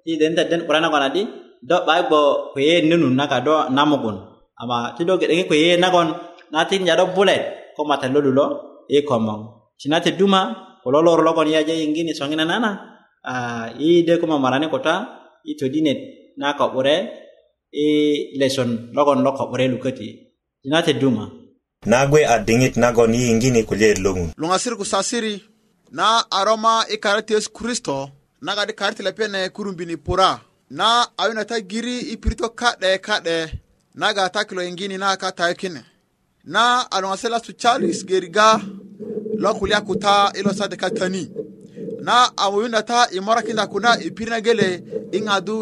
i 0.07 0.15
den 0.17 0.36
ta 0.36 0.43
den 0.43 0.63
burana 0.67 0.89
ko 0.89 0.98
nadi 1.03 1.21
do 1.62 1.77
bai 1.86 2.07
bo 2.10 2.51
kuye 2.55 2.88
nunu 2.88 3.10
na 3.12 3.27
ka 3.27 3.39
do 3.39 3.53
namugun 3.75 4.15
ama 4.62 4.95
tido 4.98 5.19
gede 5.19 5.36
ngi 5.36 5.48
kuye 5.51 5.77
na 5.79 5.91
kon 5.91 6.07
natin 6.53 6.88
jado 6.88 7.03
bulet 7.15 7.75
ko 7.75 7.83
mata 7.83 8.07
lo 8.07 8.19
lulo 8.21 8.45
i 8.89 8.98
e 8.98 9.00
komong 9.07 9.60
sinate 9.81 10.17
duma 10.17 10.77
kolo 10.83 11.01
lor 11.01 11.21
logon 11.23 11.47
yaje 11.47 11.73
yingini 11.81 12.13
songina 12.13 12.45
nana 12.45 12.69
uh, 13.31 13.31
ah, 13.33 13.65
i 13.88 14.03
de 14.07 14.17
kuma 14.19 14.38
marani 14.39 14.69
kota 14.69 14.93
i 15.50 15.53
todinet 15.59 15.97
na 16.38 16.53
ka 16.57 16.65
ure 16.77 16.95
i 17.83 17.88
lesson 18.39 18.69
logon 18.97 19.19
lo 19.25 19.31
ka 19.38 19.43
ure 19.51 19.65
lukati 19.73 20.07
sinate 20.61 20.93
duma 21.01 21.23
gwe 22.11 22.21
a 22.33 22.35
na 22.59 22.67
nagon 22.83 23.13
i 23.19 23.21
yingini 23.27 23.63
kulyer 23.69 23.97
lungu 23.97 24.33
ku 24.79 24.85
sasiri 24.91 25.35
na 25.97 26.05
aroma 26.39 26.73
i 26.93 26.95
na 27.03 27.21
yesu 27.35 27.50
kristo 27.57 27.95
nagadi 28.45 28.73
karati 28.79 29.01
lepene 29.03 29.39
kurumbini 29.55 29.95
pura 30.05 30.29
na 30.79 30.88
awina 31.21 31.43
ta 31.51 31.57
giri 31.71 31.95
i 32.13 32.15
pirito 32.21 32.47
ka'de 32.59 32.91
ka'de 33.07 33.38
naga 34.01 34.29
ta 34.33 34.41
kilo 34.47 34.61
yingini 34.61 34.95
na 35.03 35.15
ka 35.21 35.29
kine 35.59 35.81
na 36.45 36.61
su 37.45 37.53
charles 37.61 38.05
geriga 38.09 38.47
lookulya 39.41 39.81
kutaa 39.81 40.31
ilo 40.33 40.53
de 40.69 40.75
katani 40.75 41.29
na 42.01 42.31
imara 42.36 43.07
imarakinda 43.12 43.67
kuna 43.67 44.00
ipirna 44.03 44.39
gele 44.41 44.83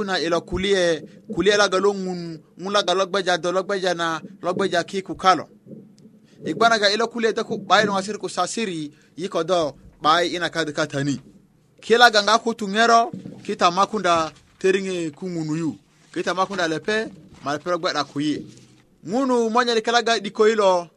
na 0.06 0.20
ilo 0.20 0.42
kulie 0.42 1.02
kulie 1.34 1.58
laga 1.58 1.80
lo 1.80 1.94
ŋun 1.94 2.40
ŋun 2.60 2.74
laga 2.74 2.94
logbeja 2.94 3.38
do 3.38 3.52
logbeja 3.52 3.94
na 3.94 4.22
ja 4.72 4.84
ki 4.84 5.02
kukalo 5.02 5.48
ga 6.46 6.90
ilo 6.94 7.08
kulie 7.08 7.34
ta 7.34 7.44
ku 7.44 7.60
asir 7.96 8.18
ku 8.18 8.28
sasiri 8.30 8.92
yiko 9.18 9.44
do 9.44 9.74
'bayi 10.02 10.36
ina 10.36 10.50
kadika 10.50 10.86
katani 10.88 11.20
kila 11.82 12.12
ganga 12.12 12.38
kutu 12.38 12.68
ŋero 12.68 13.12
kita 13.44 13.72
makunda 13.72 14.32
teringe 14.60 15.12
ku 15.12 15.26
yu 15.56 15.76
kita 16.14 16.34
makunda 16.34 16.68
lepe 16.68 17.08
ma 17.44 17.54
lepe 17.56 17.70
logbe'da 17.72 18.04
kuyi 18.04 18.44
ŋunu 19.08 19.50
monyeli 19.50 19.80
likalaga 19.80 20.20
'diko 20.20 20.48
yilo 20.48 20.88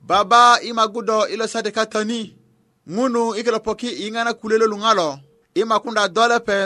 baba 0.00 0.60
imagudo 0.62 1.26
ilo 1.28 1.46
sade 1.46 1.70
katani 1.72 2.20
ŋunu 2.94 3.22
ikelo 3.38 3.58
poki 3.66 3.86
iŋana 4.04 4.32
kule 4.40 4.56
lo 4.62 4.66
luŋalo 4.72 5.08
imakunda 5.60 6.00
adolepe 6.06 6.58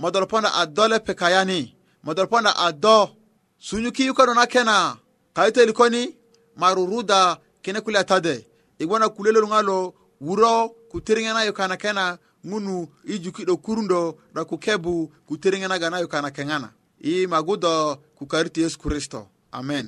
modol 0.00 0.24
ponda 0.30 0.50
adolepe 0.62 1.12
kayani 1.20 1.60
modol 2.04 2.26
ponda 2.30 2.52
ado 2.66 2.98
sunyuki 3.66 4.02
yukano 4.08 4.32
nakena 4.38 4.76
kayiteli 5.36 5.72
koni 5.78 6.02
maruruda 6.60 7.18
kine 7.64 7.80
kule 7.84 7.98
atade 7.98 8.34
igwona 8.82 9.08
kule 9.08 9.30
lo 9.34 9.40
luŋalo 9.44 9.76
wuro 10.26 10.54
kutiriŋena 10.90 11.40
yukana 11.48 11.76
kena 11.82 12.18
ŋunu 12.46 12.76
ijukido 13.14 13.54
kurundo 13.56 14.00
do 14.34 14.42
kukebu 14.50 14.94
kutiriŋenaga 15.28 15.90
na 15.90 15.98
yukana 16.00 16.30
keŋana 16.36 16.68
imagudo 17.00 17.72
kukariti 18.18 18.60
yesu 18.62 18.78
kristo 18.78 19.20
amen 19.58 19.86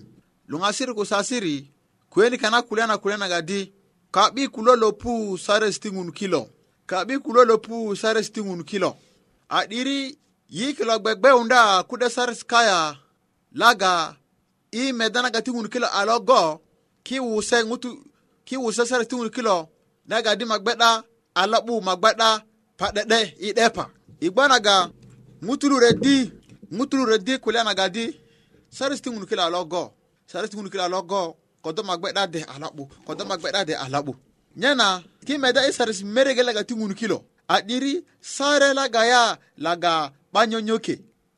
luŋasiri 0.50 0.92
kusasiri 0.94 1.56
kweni 2.18 2.38
kana 2.38 2.62
kulena 2.62 2.98
kulena 2.98 3.28
gadi 3.28 3.60
kaɓi 4.14 4.42
kulolo 4.54 4.88
pu 5.00 5.12
sares 5.44 5.76
tiŋun 5.82 6.08
kilo 6.18 6.42
kaɓi 6.90 7.14
kulolo 7.24 7.54
pu 7.64 7.76
sares 8.00 8.28
tiŋun 8.34 8.60
kilo 8.70 8.90
aɗiri 9.58 9.98
yi 10.56 10.66
kilo 10.76 10.94
gbegbewunda 11.02 11.60
kuɗe 11.88 12.06
sares 12.16 12.40
kaya 12.50 12.78
laga 13.60 13.92
i 14.80 14.92
medanaga 14.98 15.40
tiŋun 15.46 15.66
kilo 15.72 15.86
alo 16.00 16.16
go 16.28 16.42
ki 17.06 17.16
wuse 17.28 17.56
ŋutu 17.68 17.88
ki 18.46 18.54
wuse 18.62 18.82
sares 18.90 19.06
tiŋun 19.10 19.30
kilo 19.36 19.56
nagadi 20.10 20.44
magbeɗa 20.50 20.90
ala 21.40 21.58
ɓu 21.66 21.74
magbeɗa 21.86 22.28
paɗeɗe 22.78 23.18
i 23.46 23.52
ɗepa 23.56 23.84
igbanaga 24.26 24.74
ŋutulure 25.44 25.90
di 26.04 26.16
ŋutulure 26.76 27.16
di 27.26 27.32
kulenagadi 27.44 28.04
sares 28.76 28.98
tiŋun 29.02 29.24
kilo 29.28 29.42
alo 29.46 29.60
go 29.72 29.84
sares 30.30 30.50
tiŋun 30.50 30.70
kilo 30.72 30.84
alo 30.88 31.02
go 31.12 31.22
kodoma 31.64 31.94
gbeɗade 32.00 32.40
alaɓo 32.54 32.82
kodoma 33.06 33.34
gbeɗade 33.40 33.74
alaɓo 33.84 34.12
nyana 34.60 34.86
kimeda 35.26 35.60
i 35.68 35.72
sares 35.76 35.98
merege 36.14 36.42
laga 36.48 36.62
ti 36.68 36.74
ŋun 36.78 36.92
kilo 37.00 37.18
adiri 37.54 37.94
sare 38.36 38.68
laga 38.78 39.02
ya 39.12 39.22
laga 39.64 39.92
banyonyoke 40.34 40.94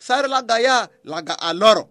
sare 0.07 0.27
laga 0.35 0.57
ya 0.67 0.77
laga 1.13 1.35
aloro 1.49 1.85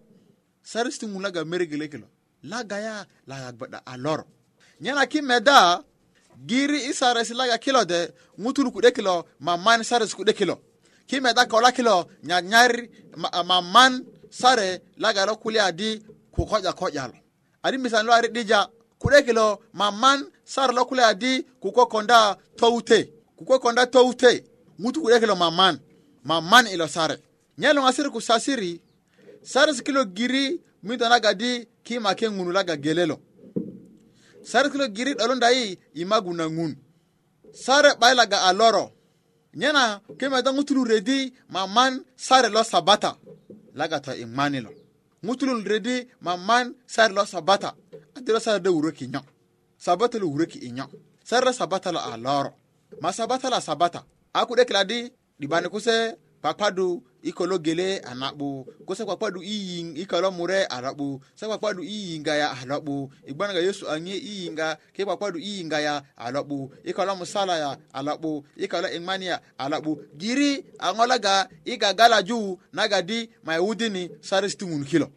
sares 0.70 0.94
ti 0.98 1.06
ŋun 1.12 1.22
laga 1.24 1.40
meregele 1.50 1.86
kilo 1.92 2.06
laga 2.50 2.76
ya 2.86 2.96
laga 3.30 3.48
gbeɗa 3.56 3.78
aloro 3.92 4.24
nyana 4.82 5.02
kimeda 5.12 5.56
giri 6.48 6.78
i 6.90 6.92
sares 7.00 7.30
laga 7.40 7.56
kilo 7.64 7.80
de 7.92 8.00
ŋutul 8.42 8.68
kuɗe 8.74 8.90
kilo 8.96 9.14
maman 9.46 9.80
sares 9.88 10.14
kude 10.16 10.32
kilo 10.38 10.56
kimeda 11.08 11.42
kola 11.52 11.70
kilo 11.76 11.94
nyanyar 12.28 12.72
maman 13.48 13.92
ma 13.92 13.98
sare 14.40 14.68
laga 15.02 15.26
lo 15.28 15.34
kuli 15.42 15.58
adi 15.68 15.88
kukoƴa 16.34 16.72
koƴalo 16.80 17.14
adi 17.62 17.78
misanilo 17.78 18.12
ari 18.14 18.28
'dija 18.32 18.68
ku'de 19.00 19.22
kilo 19.26 19.60
maman 19.72 20.18
sar 20.44 20.72
lo 20.74 20.84
kule 20.84 21.02
adi 21.04 21.42
kuko 21.62 21.86
konda 21.86 22.36
toute 22.56 23.10
kuko 23.38 23.58
konda 23.60 23.86
toute 23.86 24.44
mutu 24.80 25.00
ku'de 25.04 25.20
kilo 25.20 25.36
maman 25.36 25.80
maman 26.24 26.66
ilo 26.66 26.86
sare 26.88 27.16
nye 27.58 27.68
ngasir 27.74 28.08
ku 28.10 28.20
sasiri 28.20 28.80
saris 29.42 29.82
kilo 29.82 30.04
giri 30.04 30.60
mito 30.82 31.08
nagadi 31.08 31.66
kima 31.84 32.14
ke 32.14 32.26
ŋunu 32.28 32.52
laga 32.52 32.76
gelelo 32.76 33.16
lo 34.64 34.68
kilo 34.72 34.86
giri 34.88 35.14
'dolundayi 35.14 35.78
imagu 35.94 36.32
na 36.34 36.48
ngun 36.48 36.74
sare 37.52 37.94
baila 38.00 38.14
laga 38.22 38.42
aloro 38.48 38.92
nyana 39.54 40.00
nyena 40.18 40.42
kime 40.42 40.42
do 40.42 40.84
redi 40.84 41.32
maman 41.48 42.04
sare 42.16 42.48
lo 42.48 42.62
sabata 42.64 43.16
laga 43.74 44.00
to 44.00 44.12
imanilo 44.16 44.70
lo 44.70 44.79
ŋutulul 45.26 45.60
rede 45.72 45.96
maman 46.24 46.66
man 46.96 47.08
lo 47.16 47.22
sabata 47.32 47.70
adira 48.16 48.40
sar 48.44 48.58
de 48.64 48.68
wuro 48.74 48.90
ki 48.98 49.04
nyo 49.12 49.20
sabata 49.84 50.16
lo 50.22 50.26
wuroki 50.32 50.58
ki 50.62 50.66
inyo 50.68 50.84
sarra 51.28 51.52
sabata 51.58 51.88
lo 51.94 52.00
a 52.00 52.16
loro 52.26 52.50
ma 53.02 53.10
sabata 53.18 53.46
la 53.54 53.60
sabata 53.68 54.00
aku 54.40 54.52
de 54.58 54.64
kladi 54.68 54.98
dibane 55.40 55.68
kuse 55.74 55.96
pakpadu 56.42 56.86
ikolo 57.22 57.58
gele 57.58 58.00
anabu 58.04 58.66
ko 58.86 58.94
sa 58.94 59.04
kwakpadu 59.04 59.42
iying 59.42 59.96
ikalo 59.96 60.30
mure 60.30 60.64
arabu 60.70 61.20
sa 61.34 61.46
kwakpadu 61.46 61.82
iyinga 61.84 62.34
ya 62.36 62.52
alabu 62.58 63.12
igbana 63.26 63.52
ga 63.52 63.60
yesu 63.60 63.90
anye 63.90 64.16
iyinga 64.16 64.78
ke 64.92 65.04
kwakpadu 65.04 65.38
iyinga 65.38 65.80
ya 65.80 66.02
alabu 66.16 66.72
ikalo 66.84 67.16
musala 67.16 67.58
ya 67.58 67.76
alabu 67.92 68.44
ikalo 68.56 68.88
imania 68.88 69.40
alabu 69.58 70.00
giri 70.16 70.64
angola 70.78 71.18
ga 71.18 71.48
iga 71.64 71.94
gala 71.94 72.22
juu 72.22 72.58
nagadi 72.72 73.30
mayahudini 73.44 74.10
sare 74.20 74.48
stungun 74.48 74.84
kilo 74.84 75.10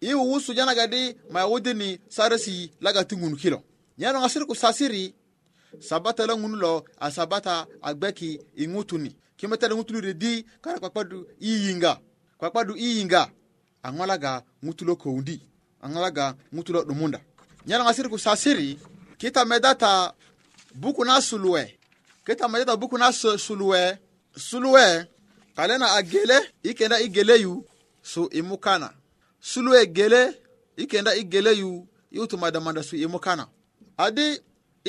iwu 0.00 0.32
wusu 0.32 0.54
janagadi 0.54 1.16
mayahudini 1.30 2.00
sare 2.08 2.38
si 2.38 2.70
laga 2.80 3.04
tungun 3.04 3.36
kilo 3.36 3.62
nyano 3.98 4.20
ku 4.48 4.54
sasiri 4.54 5.14
sabata 5.78 6.26
la 6.26 6.34
ŋun 6.34 6.56
lo 6.58 6.84
a 7.00 7.10
sabata 7.10 7.66
agbeki 7.80 8.40
gbɛki 8.56 9.00
i 9.00 9.12
kimatala 9.42 9.74
ŋutulude 9.78 10.12
di 10.22 10.32
kana 10.62 10.76
kpakpadu 10.82 11.18
i 11.40 11.50
yinga 11.66 11.92
kpakpadu 12.38 12.72
i 12.76 12.88
yinga 12.98 13.22
a 13.82 13.88
ŋalaga 13.96 14.32
ŋutulo 14.64 14.94
kowundi 15.02 15.36
a 15.84 16.32
'dumunda 16.86 17.20
nyalaŋa 17.66 17.94
siriku 17.96 18.18
sasiri 18.24 18.68
kita 19.20 19.40
medata 19.50 19.92
buku 20.80 21.02
na 21.08 21.14
suluwe 21.28 21.64
kita 22.26 22.44
medata 22.52 22.74
buku 22.82 22.94
na 23.02 23.08
suluwe 23.44 23.82
suluwe 24.46 24.86
kalena 25.56 25.86
agele 25.98 26.38
ikenda 26.68 26.96
i 27.02 27.08
kenda 27.14 27.34
su 28.10 28.22
imukana 28.38 28.46
mukana 28.50 28.88
suluwe 29.48 29.80
gele 29.96 30.22
ikenda 30.82 31.12
igele 31.22 31.50
i 31.50 31.58
geleyu 31.58 31.88
madamanda 32.40 32.82
su 32.88 32.94
imukana 33.04 33.44
adi 34.04 34.28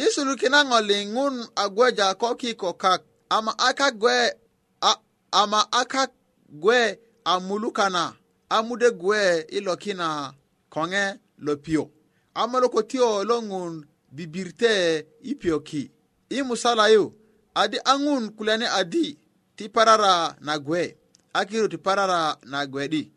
i 0.01 0.05
sulukina 0.13 0.59
ŋo 0.69 0.77
liŋun 0.89 1.35
a 1.55 1.69
gweja 1.75 2.05
ama 3.37 3.51
a 3.57 3.69
ama 5.35 5.71
aka 5.71 6.07
gwe 6.49 6.99
amulukana 7.25 8.13
amude 8.49 8.91
gwe 8.91 9.41
ilokina 9.41 10.33
konge 10.69 11.13
lopio 11.37 11.89
amaloko 12.33 12.81
tio 12.83 13.23
lo 13.23 13.41
ngun 13.43 13.73
bibirte 14.11 15.05
ipioki 15.31 15.81
imusalayu 16.29 17.13
adi 17.55 17.77
angun 17.91 18.29
kulene 18.37 18.67
adi 18.79 19.17
ti 19.57 19.69
parara 19.69 20.35
na 20.45 20.53
gwe 20.59 20.97
akiru 21.33 21.67
ti 21.69 21.77
parara 21.77 22.37
na 22.45 22.65
gwedi 22.65 23.11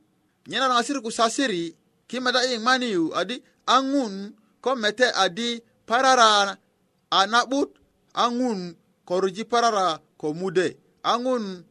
nyena 0.47 0.69
ngasiri 0.69 1.01
kusasiri 1.01 1.77
kimeda 2.09 2.45
imaniyu 2.53 3.13
adi 3.17 3.45
angun 3.67 4.35
komete 4.65 5.07
adi 5.25 5.63
parara 5.89 6.57
anabut 7.11 7.77
angun 8.15 8.77
koruji 9.05 9.45
parara 9.45 9.99
komude 10.19 10.79
angun 11.03 11.65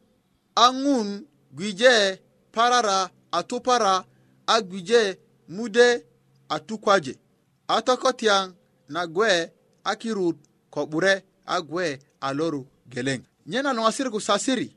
angun 0.56 1.26
gwije 1.52 2.20
parara 2.52 3.10
atupara 3.32 3.96
a 3.96 4.06
agwije 4.48 5.20
mude 5.50 6.06
atukwaje 6.50 7.20
atokotian 7.68 8.54
na 8.90 9.08
gwe 9.08 9.52
akirut 9.84 10.38
ko'bure 10.72 11.24
agwe 11.46 12.00
aloru 12.22 12.68
geleng 12.90 13.24
nyena 13.48 13.74
no 13.74 13.88
asirigu 13.88 14.22
sasiri 14.22 14.68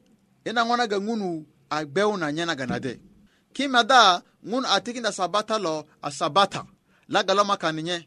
ina 0.49 0.61
ŋonaga 0.67 0.97
ŋunu 1.07 1.29
a 1.77 1.85
gbew 1.91 2.11
na 2.21 2.27
nyenaga 2.37 2.65
nade 2.71 2.93
kimeda 3.55 4.01
ŋun 4.51 4.65
a 4.67 4.77
tikinda 4.85 5.11
sabata 5.19 5.57
lo 5.65 5.75
a 6.03 6.09
sabata 6.19 6.61
lagalo 7.13 7.43
makani 7.51 7.83
nye 7.89 7.99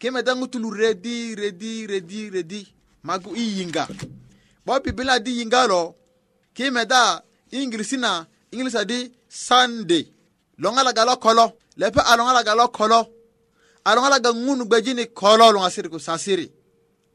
kimeda 0.00 0.32
ŋutulu 0.38 0.68
redi 0.80 1.16
redi 1.40 1.72
redi 1.90 2.20
redi 2.34 2.60
magu 3.06 3.30
i 3.36 3.44
yiŋga 3.58 3.84
'bo 4.64 4.74
bibila 4.84 5.14
di 5.24 5.30
yiŋga 5.38 5.62
lo 5.72 5.82
ki 6.58 6.70
meda 6.70 7.22
ingilisi 7.52 7.96
na 7.96 8.26
ingilisa 8.50 8.84
di 8.84 9.12
sande 9.28 10.00
loŋalaga 10.62 11.02
lokolo 11.10 11.46
lepe 11.80 12.00
a 12.00 12.12
loŋalaga 12.18 12.52
lokolo 12.60 13.00
a 13.88 13.94
loŋalaga 13.96 14.30
ŋun 14.44 14.60
gbejini 14.68 15.04
kolo 15.20 15.46
luŋasiri 15.54 15.88
ku 15.94 15.98
sasiri 16.06 16.46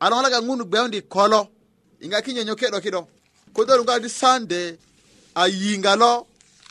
a 0.03 0.09
loŋalaga 0.11 0.39
ŋun 0.47 0.61
gbeundi 0.69 0.99
kolo 1.15 1.41
inga 2.03 2.19
ki 2.25 2.31
nyonyo 2.35 2.55
ke'do 2.59 2.79
ki'do 2.85 3.01
kodo 3.55 3.73
luŋga 3.79 3.95
di 4.03 4.09
sande 4.19 4.61
a 5.41 5.49
yiŋga 5.61 5.93
lo 6.01 6.11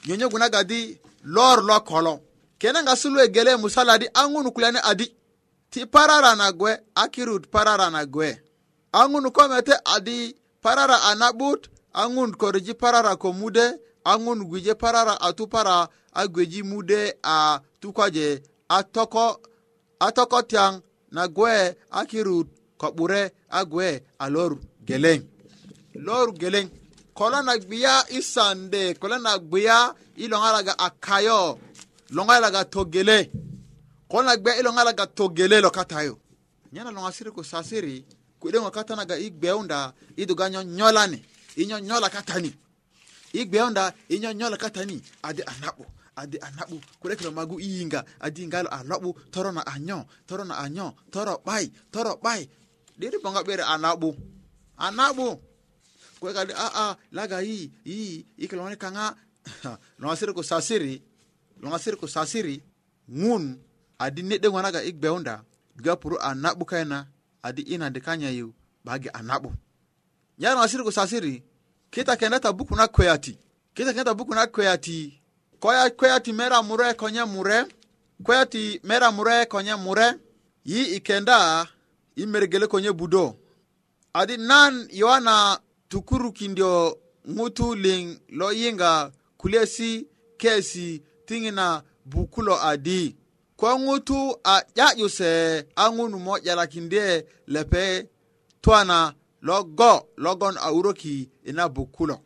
nyonyo 0.06 0.26
gunaga 0.32 0.61
di 0.70 0.80
lor 1.35 1.58
lokolo 1.68 2.14
kenaŋasu 2.61 3.06
lo 3.14 3.18
egele 3.26 3.52
musala 3.62 3.94
di 4.02 4.06
a 4.14 4.22
ŋun 4.32 4.46
kulyani 4.54 4.78
adi 4.90 5.06
ti 5.72 5.80
parara 5.92 6.32
na 6.40 6.46
gwe 6.61 6.72
a 6.94 7.04
kirut 7.12 7.44
parara 7.52 7.87
na 7.94 8.02
gwe 8.14 8.28
a 8.92 9.00
ŋun 9.11 9.26
komete 9.37 9.74
adi 9.94 10.16
parara 10.62 10.96
a 11.11 11.14
na'but 11.20 11.62
angun 11.92 12.33
korji 12.35 12.74
parara 12.74 13.16
ko 13.16 13.33
mude 13.33 13.78
angun 14.05 14.44
gwije 14.48 14.74
parara 14.74 15.20
atu 15.20 15.46
para 15.46 15.88
agweji 16.14 16.62
mude 16.62 17.14
a 17.22 17.61
tukwaje 17.81 18.42
atoko 18.68 19.40
atoko 20.00 20.42
tiang 20.42 20.81
na 21.11 21.28
gwe 21.28 21.76
akirut 21.90 22.48
ko'bure 22.78 23.31
agwe 23.50 24.02
a 24.18 24.31
lor 24.31 24.57
geleng 24.85 25.22
lor 25.94 26.33
geleng 26.33 26.68
kola 27.14 27.42
na 27.42 27.59
gbiya 27.59 28.09
i 28.11 28.22
sande 28.22 28.94
kola 28.94 29.18
na 29.18 29.38
gbiya 29.38 29.94
i 30.16 30.26
loŋalaga 30.28 30.72
a 30.78 30.88
kayo 30.90 31.59
loŋalaga 32.11 32.61
togele 32.64 33.31
kola 34.11 34.24
na 34.33 34.37
gbiya 34.37 34.55
i 34.57 34.62
loŋalaga 34.62 35.05
togele 35.16 35.61
lo 35.61 35.70
katayo 35.70 36.14
nyana 36.72 36.90
loŋasiri 36.90 37.31
ko 37.37 37.42
sasiri 37.42 38.05
ku'deŋo 38.40 38.70
katanaga 38.70 39.14
i 39.18 39.28
gbewunda 39.31 39.92
i 40.16 40.22
duga 40.26 40.48
nyonyolani 40.50 41.20
inyonyola 41.56 42.10
katani 42.10 42.54
igbeonda 43.32 43.92
inyonyola 44.08 44.56
katani 44.56 45.02
adi 45.22 45.42
anakpo 45.42 45.86
adi 46.16 46.38
anakpo 46.40 46.76
kurekelo 47.00 47.32
magu 47.32 47.60
iyinga 47.60 48.04
adi 48.20 48.42
ingalo 48.42 48.68
alokpo 48.68 49.16
toro 49.30 49.52
na 49.52 49.66
anyo 49.66 50.04
toro 50.26 50.44
na 50.44 50.58
anyo 50.58 50.94
toro 51.10 51.40
bai 51.44 51.72
toro 51.90 52.16
bai 52.22 52.48
diri 52.98 53.18
bonga 53.18 53.42
bere 53.44 53.62
anapo 53.62 54.14
anakpo 54.76 54.76
anakpo 54.76 55.42
kurekadi 56.20 56.52
aa 56.56 56.96
laga 57.12 57.40
yi 57.40 57.70
yi 57.84 58.26
ikilone 58.38 58.76
kanga 58.76 59.16
longasiri 59.98 60.32
ko 60.32 60.42
sasiri 60.42 61.02
longasiri 61.60 61.96
ko 61.96 62.06
sasiri 62.06 62.62
ngun 63.10 63.58
adi 63.98 64.22
nede 64.22 64.48
wanaga 64.48 64.82
igbe 64.84 65.08
onda 65.08 65.42
gapuru 65.76 66.20
anapo 66.22 66.64
kaina 66.64 67.06
adi 67.42 67.62
ina 67.62 67.90
dikanya 67.90 68.30
yu 68.30 68.54
bagi 68.84 69.08
anapo 69.12 69.50
yana 70.38 70.62
asiri 70.62 70.92
sasiri 70.92 71.42
kita 71.90 72.16
ta 72.40 72.53
buku 72.53 72.75
na 72.77 72.88
kweati 72.88 73.38
kita 73.75 73.92
ta 74.05 74.14
buku 74.14 74.35
na 74.35 74.47
kweati 74.47 75.21
koya 75.61 75.90
kweati 75.90 76.33
mera 76.33 76.62
mure 76.62 76.95
konye 76.95 77.25
mure 77.25 77.66
kweati 78.25 78.81
mera 78.85 79.11
mure 79.12 79.47
konye 79.47 79.75
mure 79.77 80.14
yi 80.64 80.97
ikenda 80.97 81.66
imeregele 82.16 82.66
konye 82.66 82.92
budo 82.92 83.37
adi 84.14 84.37
nan 84.37 84.88
yowana 84.92 85.61
tukurukindio 85.88 86.99
ŋutu 87.29 87.75
liŋ 87.75 88.18
lo 88.29 88.51
yiŋga 88.53 89.12
kulesi 89.38 90.07
kesi 90.40 91.03
tingina 91.27 91.83
bukulo 92.05 92.57
adi 92.62 93.16
kwa 93.57 93.79
ŋutu 93.79 94.16
a 94.45 94.55
'ya'yuse 94.75 95.66
a 95.77 95.85
ŋunu 95.95 96.18
mo 96.18 96.35
'yalakindye 96.47 97.25
lepe 97.47 98.09
twana 98.62 99.14
logo 99.42 100.09
logon 100.16 100.57
auroki 100.59 101.31
ina 101.44 101.68
bukulo 101.68 102.18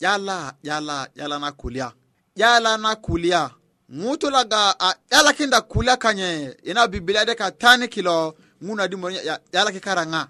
yala 0.00 0.54
yala 0.62 1.08
yala 1.14 1.38
na 1.38 1.52
kulia 1.52 1.92
yala 2.36 2.78
na 2.78 2.96
kulia 2.96 3.50
ŋutu 3.90 4.30
laga 4.30 4.76
a 4.80 5.32
kinda 5.36 5.60
kulia 5.60 5.96
kanye 5.96 6.56
ina 6.62 6.86
bibilia 6.88 7.24
de 7.24 7.34
ka 7.34 7.50
tani 7.50 7.88
kilo 7.88 8.34
ŋuna 8.64 8.88
dimo 8.88 9.10
yalaki 9.54 9.80
karaŋa 9.84 10.28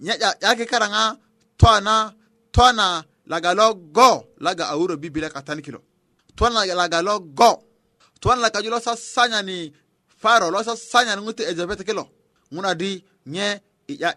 yalaki 0.00 0.64
karaŋa 0.70 1.02
twana 1.60 1.94
twana 2.54 2.86
laga 3.26 3.50
logo 3.54 4.10
laga 4.40 4.64
auro 4.72 4.96
bibilia 4.96 5.28
ka 5.30 5.40
tani 5.46 5.62
kilo 5.62 5.80
twana 6.36 6.64
laga 6.64 7.02
logo 7.02 7.24
go 7.28 7.52
twana 8.20 8.40
laga 8.42 8.80
sa 8.80 8.96
sanya 8.96 9.42
ni 9.42 9.72
faro 10.20 10.50
lo 10.50 10.62
sasanyani 10.62 11.20
ŋutu 11.26 11.42
ejebet 11.44 11.84
kilo 11.84 12.04
ŋuna 12.54 12.74
di 12.74 13.04
nye 13.26 13.60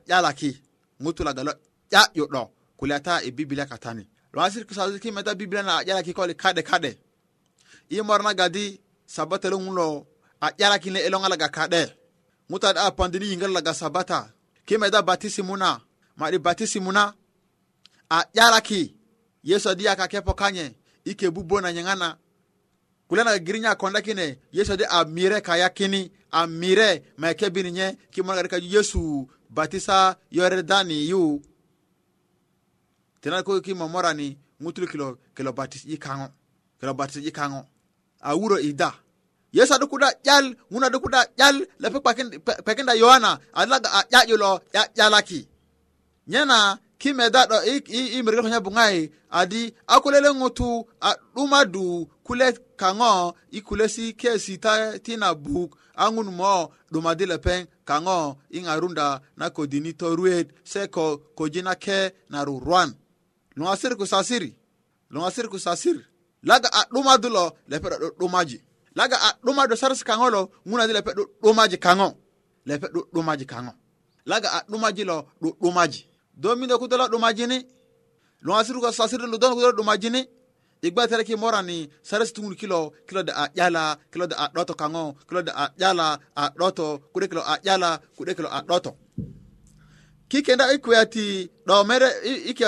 yalaki 0.10 0.62
'ya 0.99 1.53
ƴaƴƴuɗo 1.91 2.49
kulata 2.77 3.21
e 3.21 3.31
bibila 3.31 3.65
katani 3.65 4.07
lowasirki 4.33 4.99
ki 4.99 5.12
meta 5.12 5.33
bibila 5.36 5.63
na 5.63 5.77
a 5.77 5.83
ƴalaki 5.83 6.13
kole 6.13 6.33
ka'de 6.36 6.97
i 7.89 7.95
imorna 7.97 8.33
gadi 8.33 8.79
sabata 9.05 9.49
lo 9.49 9.57
ngulo 9.60 10.05
a 10.41 10.49
ƴalaki 10.51 10.91
le 10.91 10.99
elongalaga 10.99 11.49
ka'de 11.49 11.79
kaɗe 11.86 11.95
nguta 12.49 12.73
ɗa 12.73 12.95
pandini 12.95 13.25
yingal 13.29 13.51
laga 13.51 13.73
sabata 13.73 14.33
kimeda 14.65 15.01
batisi 15.01 15.41
muna 15.41 15.79
mari 16.17 16.38
batisi 16.39 16.79
muna 16.79 17.13
a 18.10 18.25
'yalaki 18.33 18.93
yesu 19.43 19.69
adi 19.69 19.86
yaka 19.86 20.07
kepo 20.07 20.33
kanye 20.33 20.75
ike 21.05 21.29
bubo 21.29 21.62
na 21.62 21.71
nyangana 21.71 22.17
kulana 23.07 23.39
girinya 23.39 23.75
konda 23.77 24.01
kine 24.01 24.38
yesu 24.51 24.71
adi 24.73 24.86
mire 25.12 25.41
kaya 25.41 25.69
kini 25.69 26.12
ma 26.31 26.45
maekebini 27.17 27.71
nye 27.71 27.97
kimona 28.12 28.36
gadi 28.36 28.49
kaju 28.49 28.67
yesu 28.67 29.27
batisa 29.49 30.15
yoredani 30.31 31.10
yu 31.10 31.41
tena 33.21 33.43
ko 33.43 33.62
ki 33.62 33.73
momorani 33.73 34.38
ŋutulu 34.62 34.88
kilo 34.91 35.07
kilo 35.36 35.51
batis 35.53 35.83
ikango 35.86 36.27
kilo 36.79 36.93
batis 36.93 37.23
i 37.25 37.31
kaŋo 37.38 37.62
a 38.27 38.36
wuro 38.39 38.57
i 38.60 38.71
yesu 39.55 39.73
adu 39.73 39.88
kuda 39.91 40.10
'yal 40.25 40.45
ŋun 40.71 40.83
adu 40.88 40.97
kuda 41.03 41.19
'yal 41.39 41.55
lepe 41.81 41.97
kpekinda 42.63 42.93
yoana 43.01 43.31
alaga 43.60 43.89
a 43.91 44.01
'ya'yu 44.12 44.36
lo 44.43 44.51
'ya'yalaki 44.73 45.39
nyena 46.31 46.57
meda 47.17 47.41
'do 47.47 47.55
i, 47.65 47.75
i, 47.99 48.19
i 48.19 48.23
mirgil 48.23 48.43
ko 48.43 48.49
adi 48.75 49.73
akulele 49.88 50.27
kulele 50.33 50.39
ŋutu 50.39 50.69
a 51.10 51.12
kule 52.25 52.47
kaŋo 52.79 53.12
ikulesi 53.57 54.05
kesi 54.19 54.53
ta 54.63 54.73
tina 55.05 55.29
buk 55.43 55.71
angun 55.97 56.29
mo 56.31 56.71
ɗumadi 56.93 57.25
lepeŋ 57.31 57.62
kaŋo 57.89 58.19
i 58.53 58.60
ŋarunda 58.65 59.07
na 59.39 59.45
kodini 59.55 59.91
toruet 59.99 60.47
se 60.71 60.81
ko 60.95 61.05
koji 61.38 61.62
na 61.67 61.73
ke 61.83 61.99
na 62.31 62.39
ruruan 62.47 62.89
luŋasir 63.57 63.91
kusasiri 63.99 64.51
luŋasir 65.13 65.47
kusasir 65.51 65.97
laga 66.49 66.69
a 66.71 66.81
ɗumadu 66.93 67.27
lo 67.36 67.45
lepe 67.71 67.88
ɗo 67.89 67.97
ɗumaji 68.19 68.57
laga 68.97 69.17
a 69.17 69.29
ɗumado 69.43 69.75
sarsi 69.81 70.03
kaŋo 70.10 70.27
lo 70.36 70.41
ŋunadi 70.69 70.93
lepe 70.97 71.12
ɗo 71.17 71.23
ɗumaji 71.43 71.77
kaŋo 71.86 72.07
lepe 72.69 72.88
ɗo 72.93 72.99
ɗumaji 73.13 73.45
kaŋo 73.51 73.71
laga 74.29 74.49
a 74.57 74.65
ɗumaji 74.69 75.03
lo 75.10 75.17
ɗo 75.41 75.49
ɗumaji 75.62 75.99
dominde 76.41 76.75
kudola 76.81 77.05
ɗumajini 77.12 77.57
luŋasir 78.45 78.75
kusasiri 78.83 79.25
ludon 79.31 79.53
kudola 79.55 79.73
ɗumajini 79.77 80.21
igbatere 80.81 81.23
ki 81.23 81.35
morani 81.35 81.89
sarasitungur 82.01 82.55
kilo 82.55 82.93
kilo 83.07 83.23
da 83.23 83.33
a 83.35 83.49
yala 83.55 83.97
kilo 84.11 84.27
da 84.27 84.35
a 84.37 84.49
doto 84.53 84.73
kango 84.73 85.13
kilo 85.29 85.41
da 85.41 85.53
a 85.55 85.69
yala 85.77 86.19
a 86.35 86.49
doto 86.49 86.99
kure 87.13 87.27
kilo 87.27 87.41
a 87.41 87.57
yala 87.63 87.99
kure 88.15 88.35
kilo 88.35 88.49
a 88.51 88.61
doto 88.61 88.95
kikenda 90.27 90.73
ikuyati 90.73 91.49
do 91.65 91.83
mere 91.83 92.09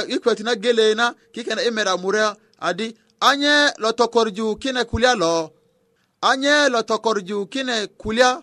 ikuyati 0.08 0.44
na 0.44 0.56
gele 0.56 0.96
na 0.96 1.16
kikenda 1.32 1.64
imera 1.64 1.98
mure 1.98 2.34
adi 2.60 2.98
anye 3.20 3.74
lotokorju 3.78 4.56
kine 4.56 4.84
kulia 4.84 5.16
lo 5.16 5.52
anye 6.22 6.70
lotokorju 6.70 7.46
kine 7.46 7.88
kulia 7.88 8.42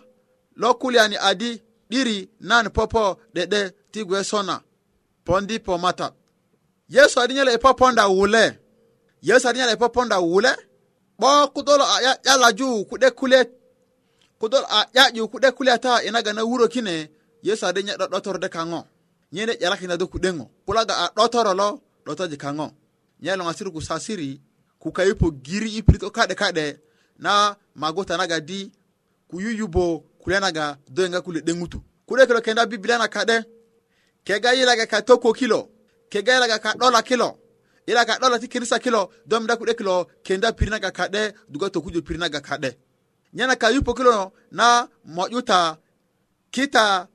lo 0.55 0.73
kulia 0.73 1.07
ni 1.07 1.17
adi 1.17 1.61
diri 1.89 2.29
nan 2.39 2.69
popo 2.69 3.17
dede 3.33 3.71
tigwe 3.91 4.23
sona 4.23 4.61
pondi 5.25 5.59
pomata 5.59 6.11
yesu 6.89 7.19
adinyele 7.21 7.53
ipoponda 7.53 8.07
wule 8.07 8.59
yeesaniyana 9.27 9.71
e 9.71 9.75
ponda 9.75 10.19
wule 10.19 10.49
bo 11.19 11.47
kudolo 11.47 11.83
a 11.83 11.99
ƴaƴalaju 11.99 12.69
ya, 12.69 12.77
ya 12.77 12.83
kude 12.85 13.11
kule 13.11 13.51
Kudolo 14.39 14.65
a 14.69 14.83
ƴaƴu 14.95 15.17
ya 15.21 15.27
kude 15.27 15.51
kule 15.51 15.77
ta 15.77 16.33
na 16.33 16.43
wuro 16.43 16.67
kine 16.67 17.09
yeeso 17.43 17.67
ade 17.67 17.81
dotoro 18.11 18.37
de 18.39 18.47
kango 18.49 18.85
nyene 19.33 19.53
ƴalakinado 19.57 20.05
kuɗeŋo 20.07 20.47
kulaga 20.65 20.93
a 20.95 21.09
dotoro 21.15 21.53
lo 21.53 21.81
ɗotoji 22.05 22.37
kango 22.37 22.71
nyeloŋa 23.21 23.53
siri 23.53 23.71
ku 23.71 23.81
sasiri 23.81 24.39
giri 25.43 25.77
i 25.77 25.81
pirito 25.81 26.09
kade 26.11 26.79
na 27.19 27.55
magota 27.75 28.15
naga 28.17 28.39
di 28.39 28.71
kuyu 29.27 29.49
yubo 29.57 30.03
kule 30.21 30.39
naga 30.39 30.77
doenga 30.87 31.21
kule 31.21 31.41
dengutu, 31.41 31.81
kude 32.05 32.27
kilo 32.27 32.41
kenda 32.41 32.65
bibilia 32.65 32.97
na 32.99 33.07
kade 33.07 33.43
kega 34.23 34.53
yilaga 34.53 34.85
ka 34.85 35.01
kilo 35.33 35.67
kega 36.11 36.33
yilaga 36.35 36.59
katola 36.59 37.01
kilo 37.01 37.37
ila 37.87 38.05
ka 38.05 38.17
ɗola 38.21 38.39
ti 38.39 38.47
kirisa 38.47 38.79
kilo 38.79 39.09
don 39.25 39.41
mida 39.41 39.55
kuɗe 39.55 39.73
kilo 39.79 40.05
kenda 40.23 40.51
pirinaga 40.51 40.91
kaɗe 40.91 41.33
duga 41.49 41.69
tokujo 41.71 42.01
pirinaga 42.03 42.39
kaɗe 42.41 42.69
nyana 43.33 43.55
ka 43.55 43.71
yupo 43.71 43.93
kilo 43.95 44.11
no 44.11 44.31
na 44.51 44.89
moƴuta 45.15 45.77
kita 46.51 47.07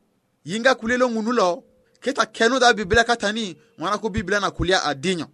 yinga 0.45 0.75
kulelo 0.75 1.07
ŋunu 1.13 1.33
lo 1.33 1.65
kita 2.01 2.27
kenuda 2.27 2.73
biblia 2.73 3.05
katani 3.05 3.57
ŋwana 3.79 3.99
ku 4.01 4.09
biblia 4.11 4.41
na 4.41 4.51
kulia 4.51 4.79
a 4.85 4.95
dinyo 4.95 5.27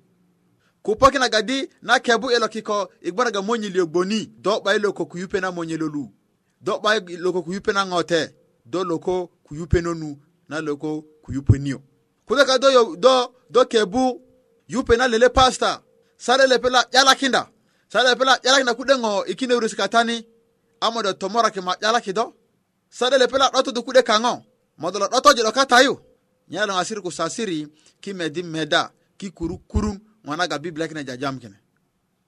kupoki 0.83 1.19
naga 1.19 1.43
di 1.43 1.69
na 1.83 1.99
kebu 1.99 2.31
ilo 2.31 2.49
kiko 2.49 2.91
igbonaga 3.03 3.43
monyilio 3.43 3.87
gboni 3.87 4.27
do 4.43 4.61
'ba 4.61 4.75
i 4.75 4.79
loko 4.79 5.07
kuyupe 5.07 5.41
na 5.41 5.51
monyelolu 5.51 6.11
do 6.61 6.79
'ba 6.81 6.97
i 7.11 7.17
loko 7.17 7.43
kuyupe 7.43 7.73
na 7.73 7.87
ŋote 7.87 8.35
do 8.67 8.83
loko 8.85 9.31
kuyupe 9.47 9.81
nonu 9.81 10.19
na 10.49 10.61
loko 10.61 11.03
kuyupe 11.25 11.59
niyo 11.59 11.79
kudoka 12.27 12.59
do, 12.59 12.71
yo, 12.71 12.97
do, 12.97 13.33
do 13.51 13.65
kebu 13.65 14.28
yupena 14.69 15.09
lele 15.09 15.29
pasta 15.29 15.83
sara 16.17 16.45
pela 16.59 16.71
la 16.71 16.83
ƴalakinda 16.93 17.49
sara 17.93 18.11
lepe 18.11 18.25
la 18.25 18.35
ƴalakinda 18.39 18.75
kuɗeŋo 18.79 19.27
ikine 19.33 19.55
wurisikatani 19.55 20.17
amodo 20.87 21.11
tomoraki 21.21 21.61
ma 21.67 21.73
ƴalakido 21.83 22.25
sara 22.91 23.17
lepe 23.19 23.39
la 23.39 23.47
ɗotodu 23.55 23.81
kuɗe 23.87 24.03
kaŋo 24.09 24.33
modo 24.81 24.99
lo 24.99 25.07
ɗotoje 25.13 25.43
ɗo 25.47 25.53
katayu 25.57 25.95
nyalo 26.53 26.73
ŋasiri 26.77 27.01
ku 27.05 27.11
sasiri 27.11 27.59
ki 28.03 28.13
medi 28.15 28.43
meda 28.43 28.93
ki 29.19 29.27
kuru 29.37 29.59
mwana 30.25 30.45
ga 30.49 30.57
naga 30.57 30.59
biblia 30.59 30.89
kine 30.89 31.05
jajam 31.05 31.39
kine 31.41 31.57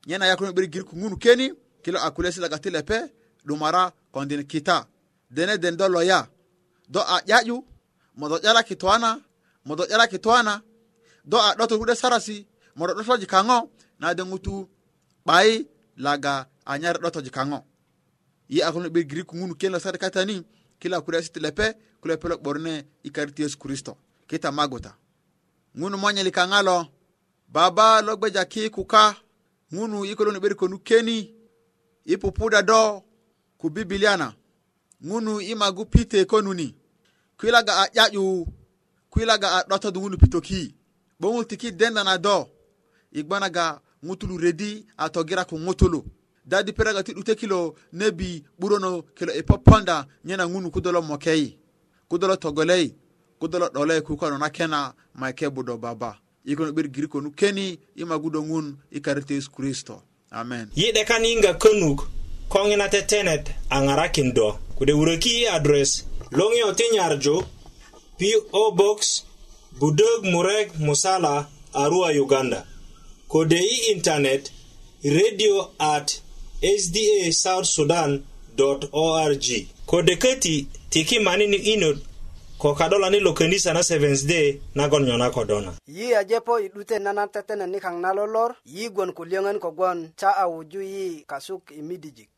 nyena 0.06 0.26
yakunu 0.26 0.52
'biri 0.52 0.68
gir 0.72 0.84
kuŋunu 0.84 1.16
keni 1.22 1.46
kilo 1.84 1.98
a 1.98 2.08
kulesi 2.10 2.40
laga 2.40 2.56
pe 2.58 2.70
lepe 2.70 2.96
ɗumara 3.46 3.90
kondin 4.12 4.46
kita 4.46 4.88
dene 5.30 5.58
den 5.58 5.76
do 5.76 5.86
loya 5.88 6.28
do 6.88 7.00
a 7.00 7.20
ƴaƴu 7.28 7.62
modo 8.16 8.36
ƴalaki 8.38 8.76
toana 8.78 9.20
modo 9.64 9.84
ƴalaki 9.84 10.18
toana 10.22 10.62
do 11.24 11.36
a 11.38 11.54
'doto 11.56 11.78
kude 11.78 11.94
sarasi 11.94 12.46
moro 12.76 12.94
'dotoji 12.94 13.26
kaŋo 13.26 13.70
na 14.00 14.14
de 14.14 14.22
ŋutu 14.24 14.68
'bayi 15.26 15.68
laga 15.96 16.48
anyar 16.64 16.96
'dotoji 17.00 17.30
kaŋo 17.36 17.60
yi 18.50 18.58
a 18.66 18.72
kulo 18.72 18.88
be 18.94 19.00
girik 19.08 19.30
ŋunu 19.36 19.54
kien 19.60 19.72
lo 19.74 19.78
sari 19.78 19.98
katani 19.98 20.36
kilo 20.80 20.96
kule 21.04 21.18
si 21.24 21.32
ti 21.32 21.40
lepe 21.44 21.66
kulo 22.00 22.14
pelo 22.20 22.36
'borne 22.38 22.74
i 23.02 23.08
kariti 23.14 23.42
yesu 23.42 23.58
kristo 23.58 23.92
kita 24.28 24.48
maguta 24.52 24.92
ŋunu 25.78 25.96
monyeli 25.98 26.30
kaŋa 26.30 26.60
lo 26.68 26.86
baba 27.54 28.02
lo 28.06 28.12
gbeja 28.16 28.44
ki 28.52 28.70
kuka 28.70 29.02
ŋunu 29.72 29.98
i 30.04 30.12
kulo 30.16 30.30
ni 30.32 30.38
'beri 30.40 30.54
konu 30.54 30.78
keni 30.78 31.34
i 32.04 32.14
pupuda 32.16 32.62
do 32.62 33.02
ku 33.58 33.70
bibilia 33.70 34.16
na 34.16 34.32
ŋunu 35.02 35.40
i 35.40 35.54
magu 35.54 35.84
pite 35.92 36.24
konuni 36.24 36.68
kwilaga 37.38 37.72
a 37.84 37.84
'ya'yu 37.94 38.46
kwilaga 39.12 39.48
a 39.60 39.64
'dotodu 39.68 40.00
ŋunu 40.00 40.16
pitoki 40.20 40.79
gboŋö 41.20 41.42
tiki 41.48 41.68
denda 41.78 42.02
na 42.08 42.14
do 42.24 42.36
i 43.12 43.20
gbanaga 43.24 43.66
ŋutulu 44.06 44.34
redi 44.44 44.70
a 44.96 45.08
togiraku 45.14 45.54
ŋutulu 45.66 46.00
dadi 46.50 46.72
peraga 46.78 47.02
ti 47.06 47.12
'dute 47.14 47.34
kilo 47.40 47.60
nebi 47.98 48.30
'burönö 48.58 48.92
kilo 49.16 49.32
i 49.34 49.42
poponda 49.48 49.96
nye 50.26 50.34
na 50.36 50.44
ŋunu 50.50 50.68
kudolo 50.74 51.00
mokeyi 51.10 51.48
kudolo 52.10 52.34
togolei 52.42 52.88
kudolo 53.40 53.66
'dolei 53.74 54.02
kukano 54.06 54.36
na 54.42 54.48
kena 54.56 54.80
ma 55.20 55.28
kebudo 55.38 55.74
baba 55.84 56.10
i 56.44 56.52
kono 56.58 56.70
'beri 56.72 56.88
girikonu 56.94 57.28
keni 57.38 57.66
i 57.96 58.02
magudo 58.10 58.40
ŋun 58.48 58.66
i 58.90 58.98
karit 59.04 59.30
yesu 59.34 59.50
kristo 59.56 59.94
amen 60.40 60.66
yi'de 60.80 61.02
kan 61.08 61.22
yiŋga 61.28 61.52
könuk 61.62 61.98
koŋina 62.52 62.86
tetenet 62.92 63.44
a 63.68 63.80
ŋarakin 63.86 64.28
do 64.36 64.48
kode 64.78 64.92
wuröki 64.98 65.32
i 65.44 65.46
adres 65.56 65.90
loŋiyo 66.38 66.68
ti 66.78 66.84
nyarju 66.94 67.36
po 68.50 68.60
box 68.78 69.00
budög 69.80 70.24
mureg 70.32 70.68
musala 70.78 71.46
arua 71.74 72.08
uganda 72.12 72.66
kode 73.28 73.54
i 73.56 73.92
intanet 73.92 74.52
radio 75.04 75.66
at 75.78 76.22
sda 76.62 77.32
south 77.32 77.64
sudan 77.66 78.22
org 78.92 79.42
kode 79.86 80.14
köti 80.16 80.66
tiki 80.90 81.18
manini 81.20 81.56
inot 81.56 81.98
ko 82.58 82.74
kadolani 82.74 83.20
lo 83.20 83.32
kenisa 83.32 83.72
na 83.72 83.82
seventh 83.82 84.24
day 84.24 84.60
nagon 84.74 85.04
nyona 85.04 85.30
kodona 85.30 85.72
yi 85.88 86.14
ajepo 86.14 86.58
i 86.60 86.68
'dute 86.68 86.98
nana 86.98 87.26
tetene 87.28 87.66
nikaŋ 87.66 88.00
na 88.00 88.12
lolor 88.16 88.54
yi 88.64 88.88
gwon 88.90 89.12
kulyöŋön 89.12 89.58
kogwon 89.58 90.12
ta 90.16 90.30
a 90.36 90.44
wuju 90.48 90.80
yi 90.92 91.24
kasuk 91.26 91.62
i 91.78 91.82
midijik 91.82 92.34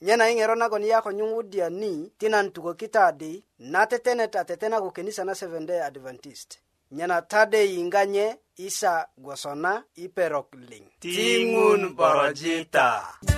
nyena 0.00 0.30
i 0.30 0.34
ŋero 0.34 0.54
nagon 0.54 0.84
yi 0.86 0.92
a 0.98 1.02
ko 1.02 1.10
nyuŋwudya 1.12 1.66
ni 1.80 1.92
ti 2.18 2.26
nan 2.32 2.52
tukökita 2.54 3.04
di 3.20 3.32
na 3.72 3.80
tetenet 3.90 4.34
a 4.36 4.42
tetena 4.48 4.80
ko 4.80 4.90
kenisa 4.96 5.24
na 5.24 5.34
seventh 5.34 5.68
day 5.68 5.80
adventist 5.88 6.50
nyena 6.90 7.22
tade 7.22 7.58
yinganye 7.72 8.26
isa 8.56 8.94
gwosona 9.18 9.72
iperok 10.04 10.48
ling 10.68 10.84
tingun 11.00 11.82
borojita. 11.96 12.88
jita 13.22 13.37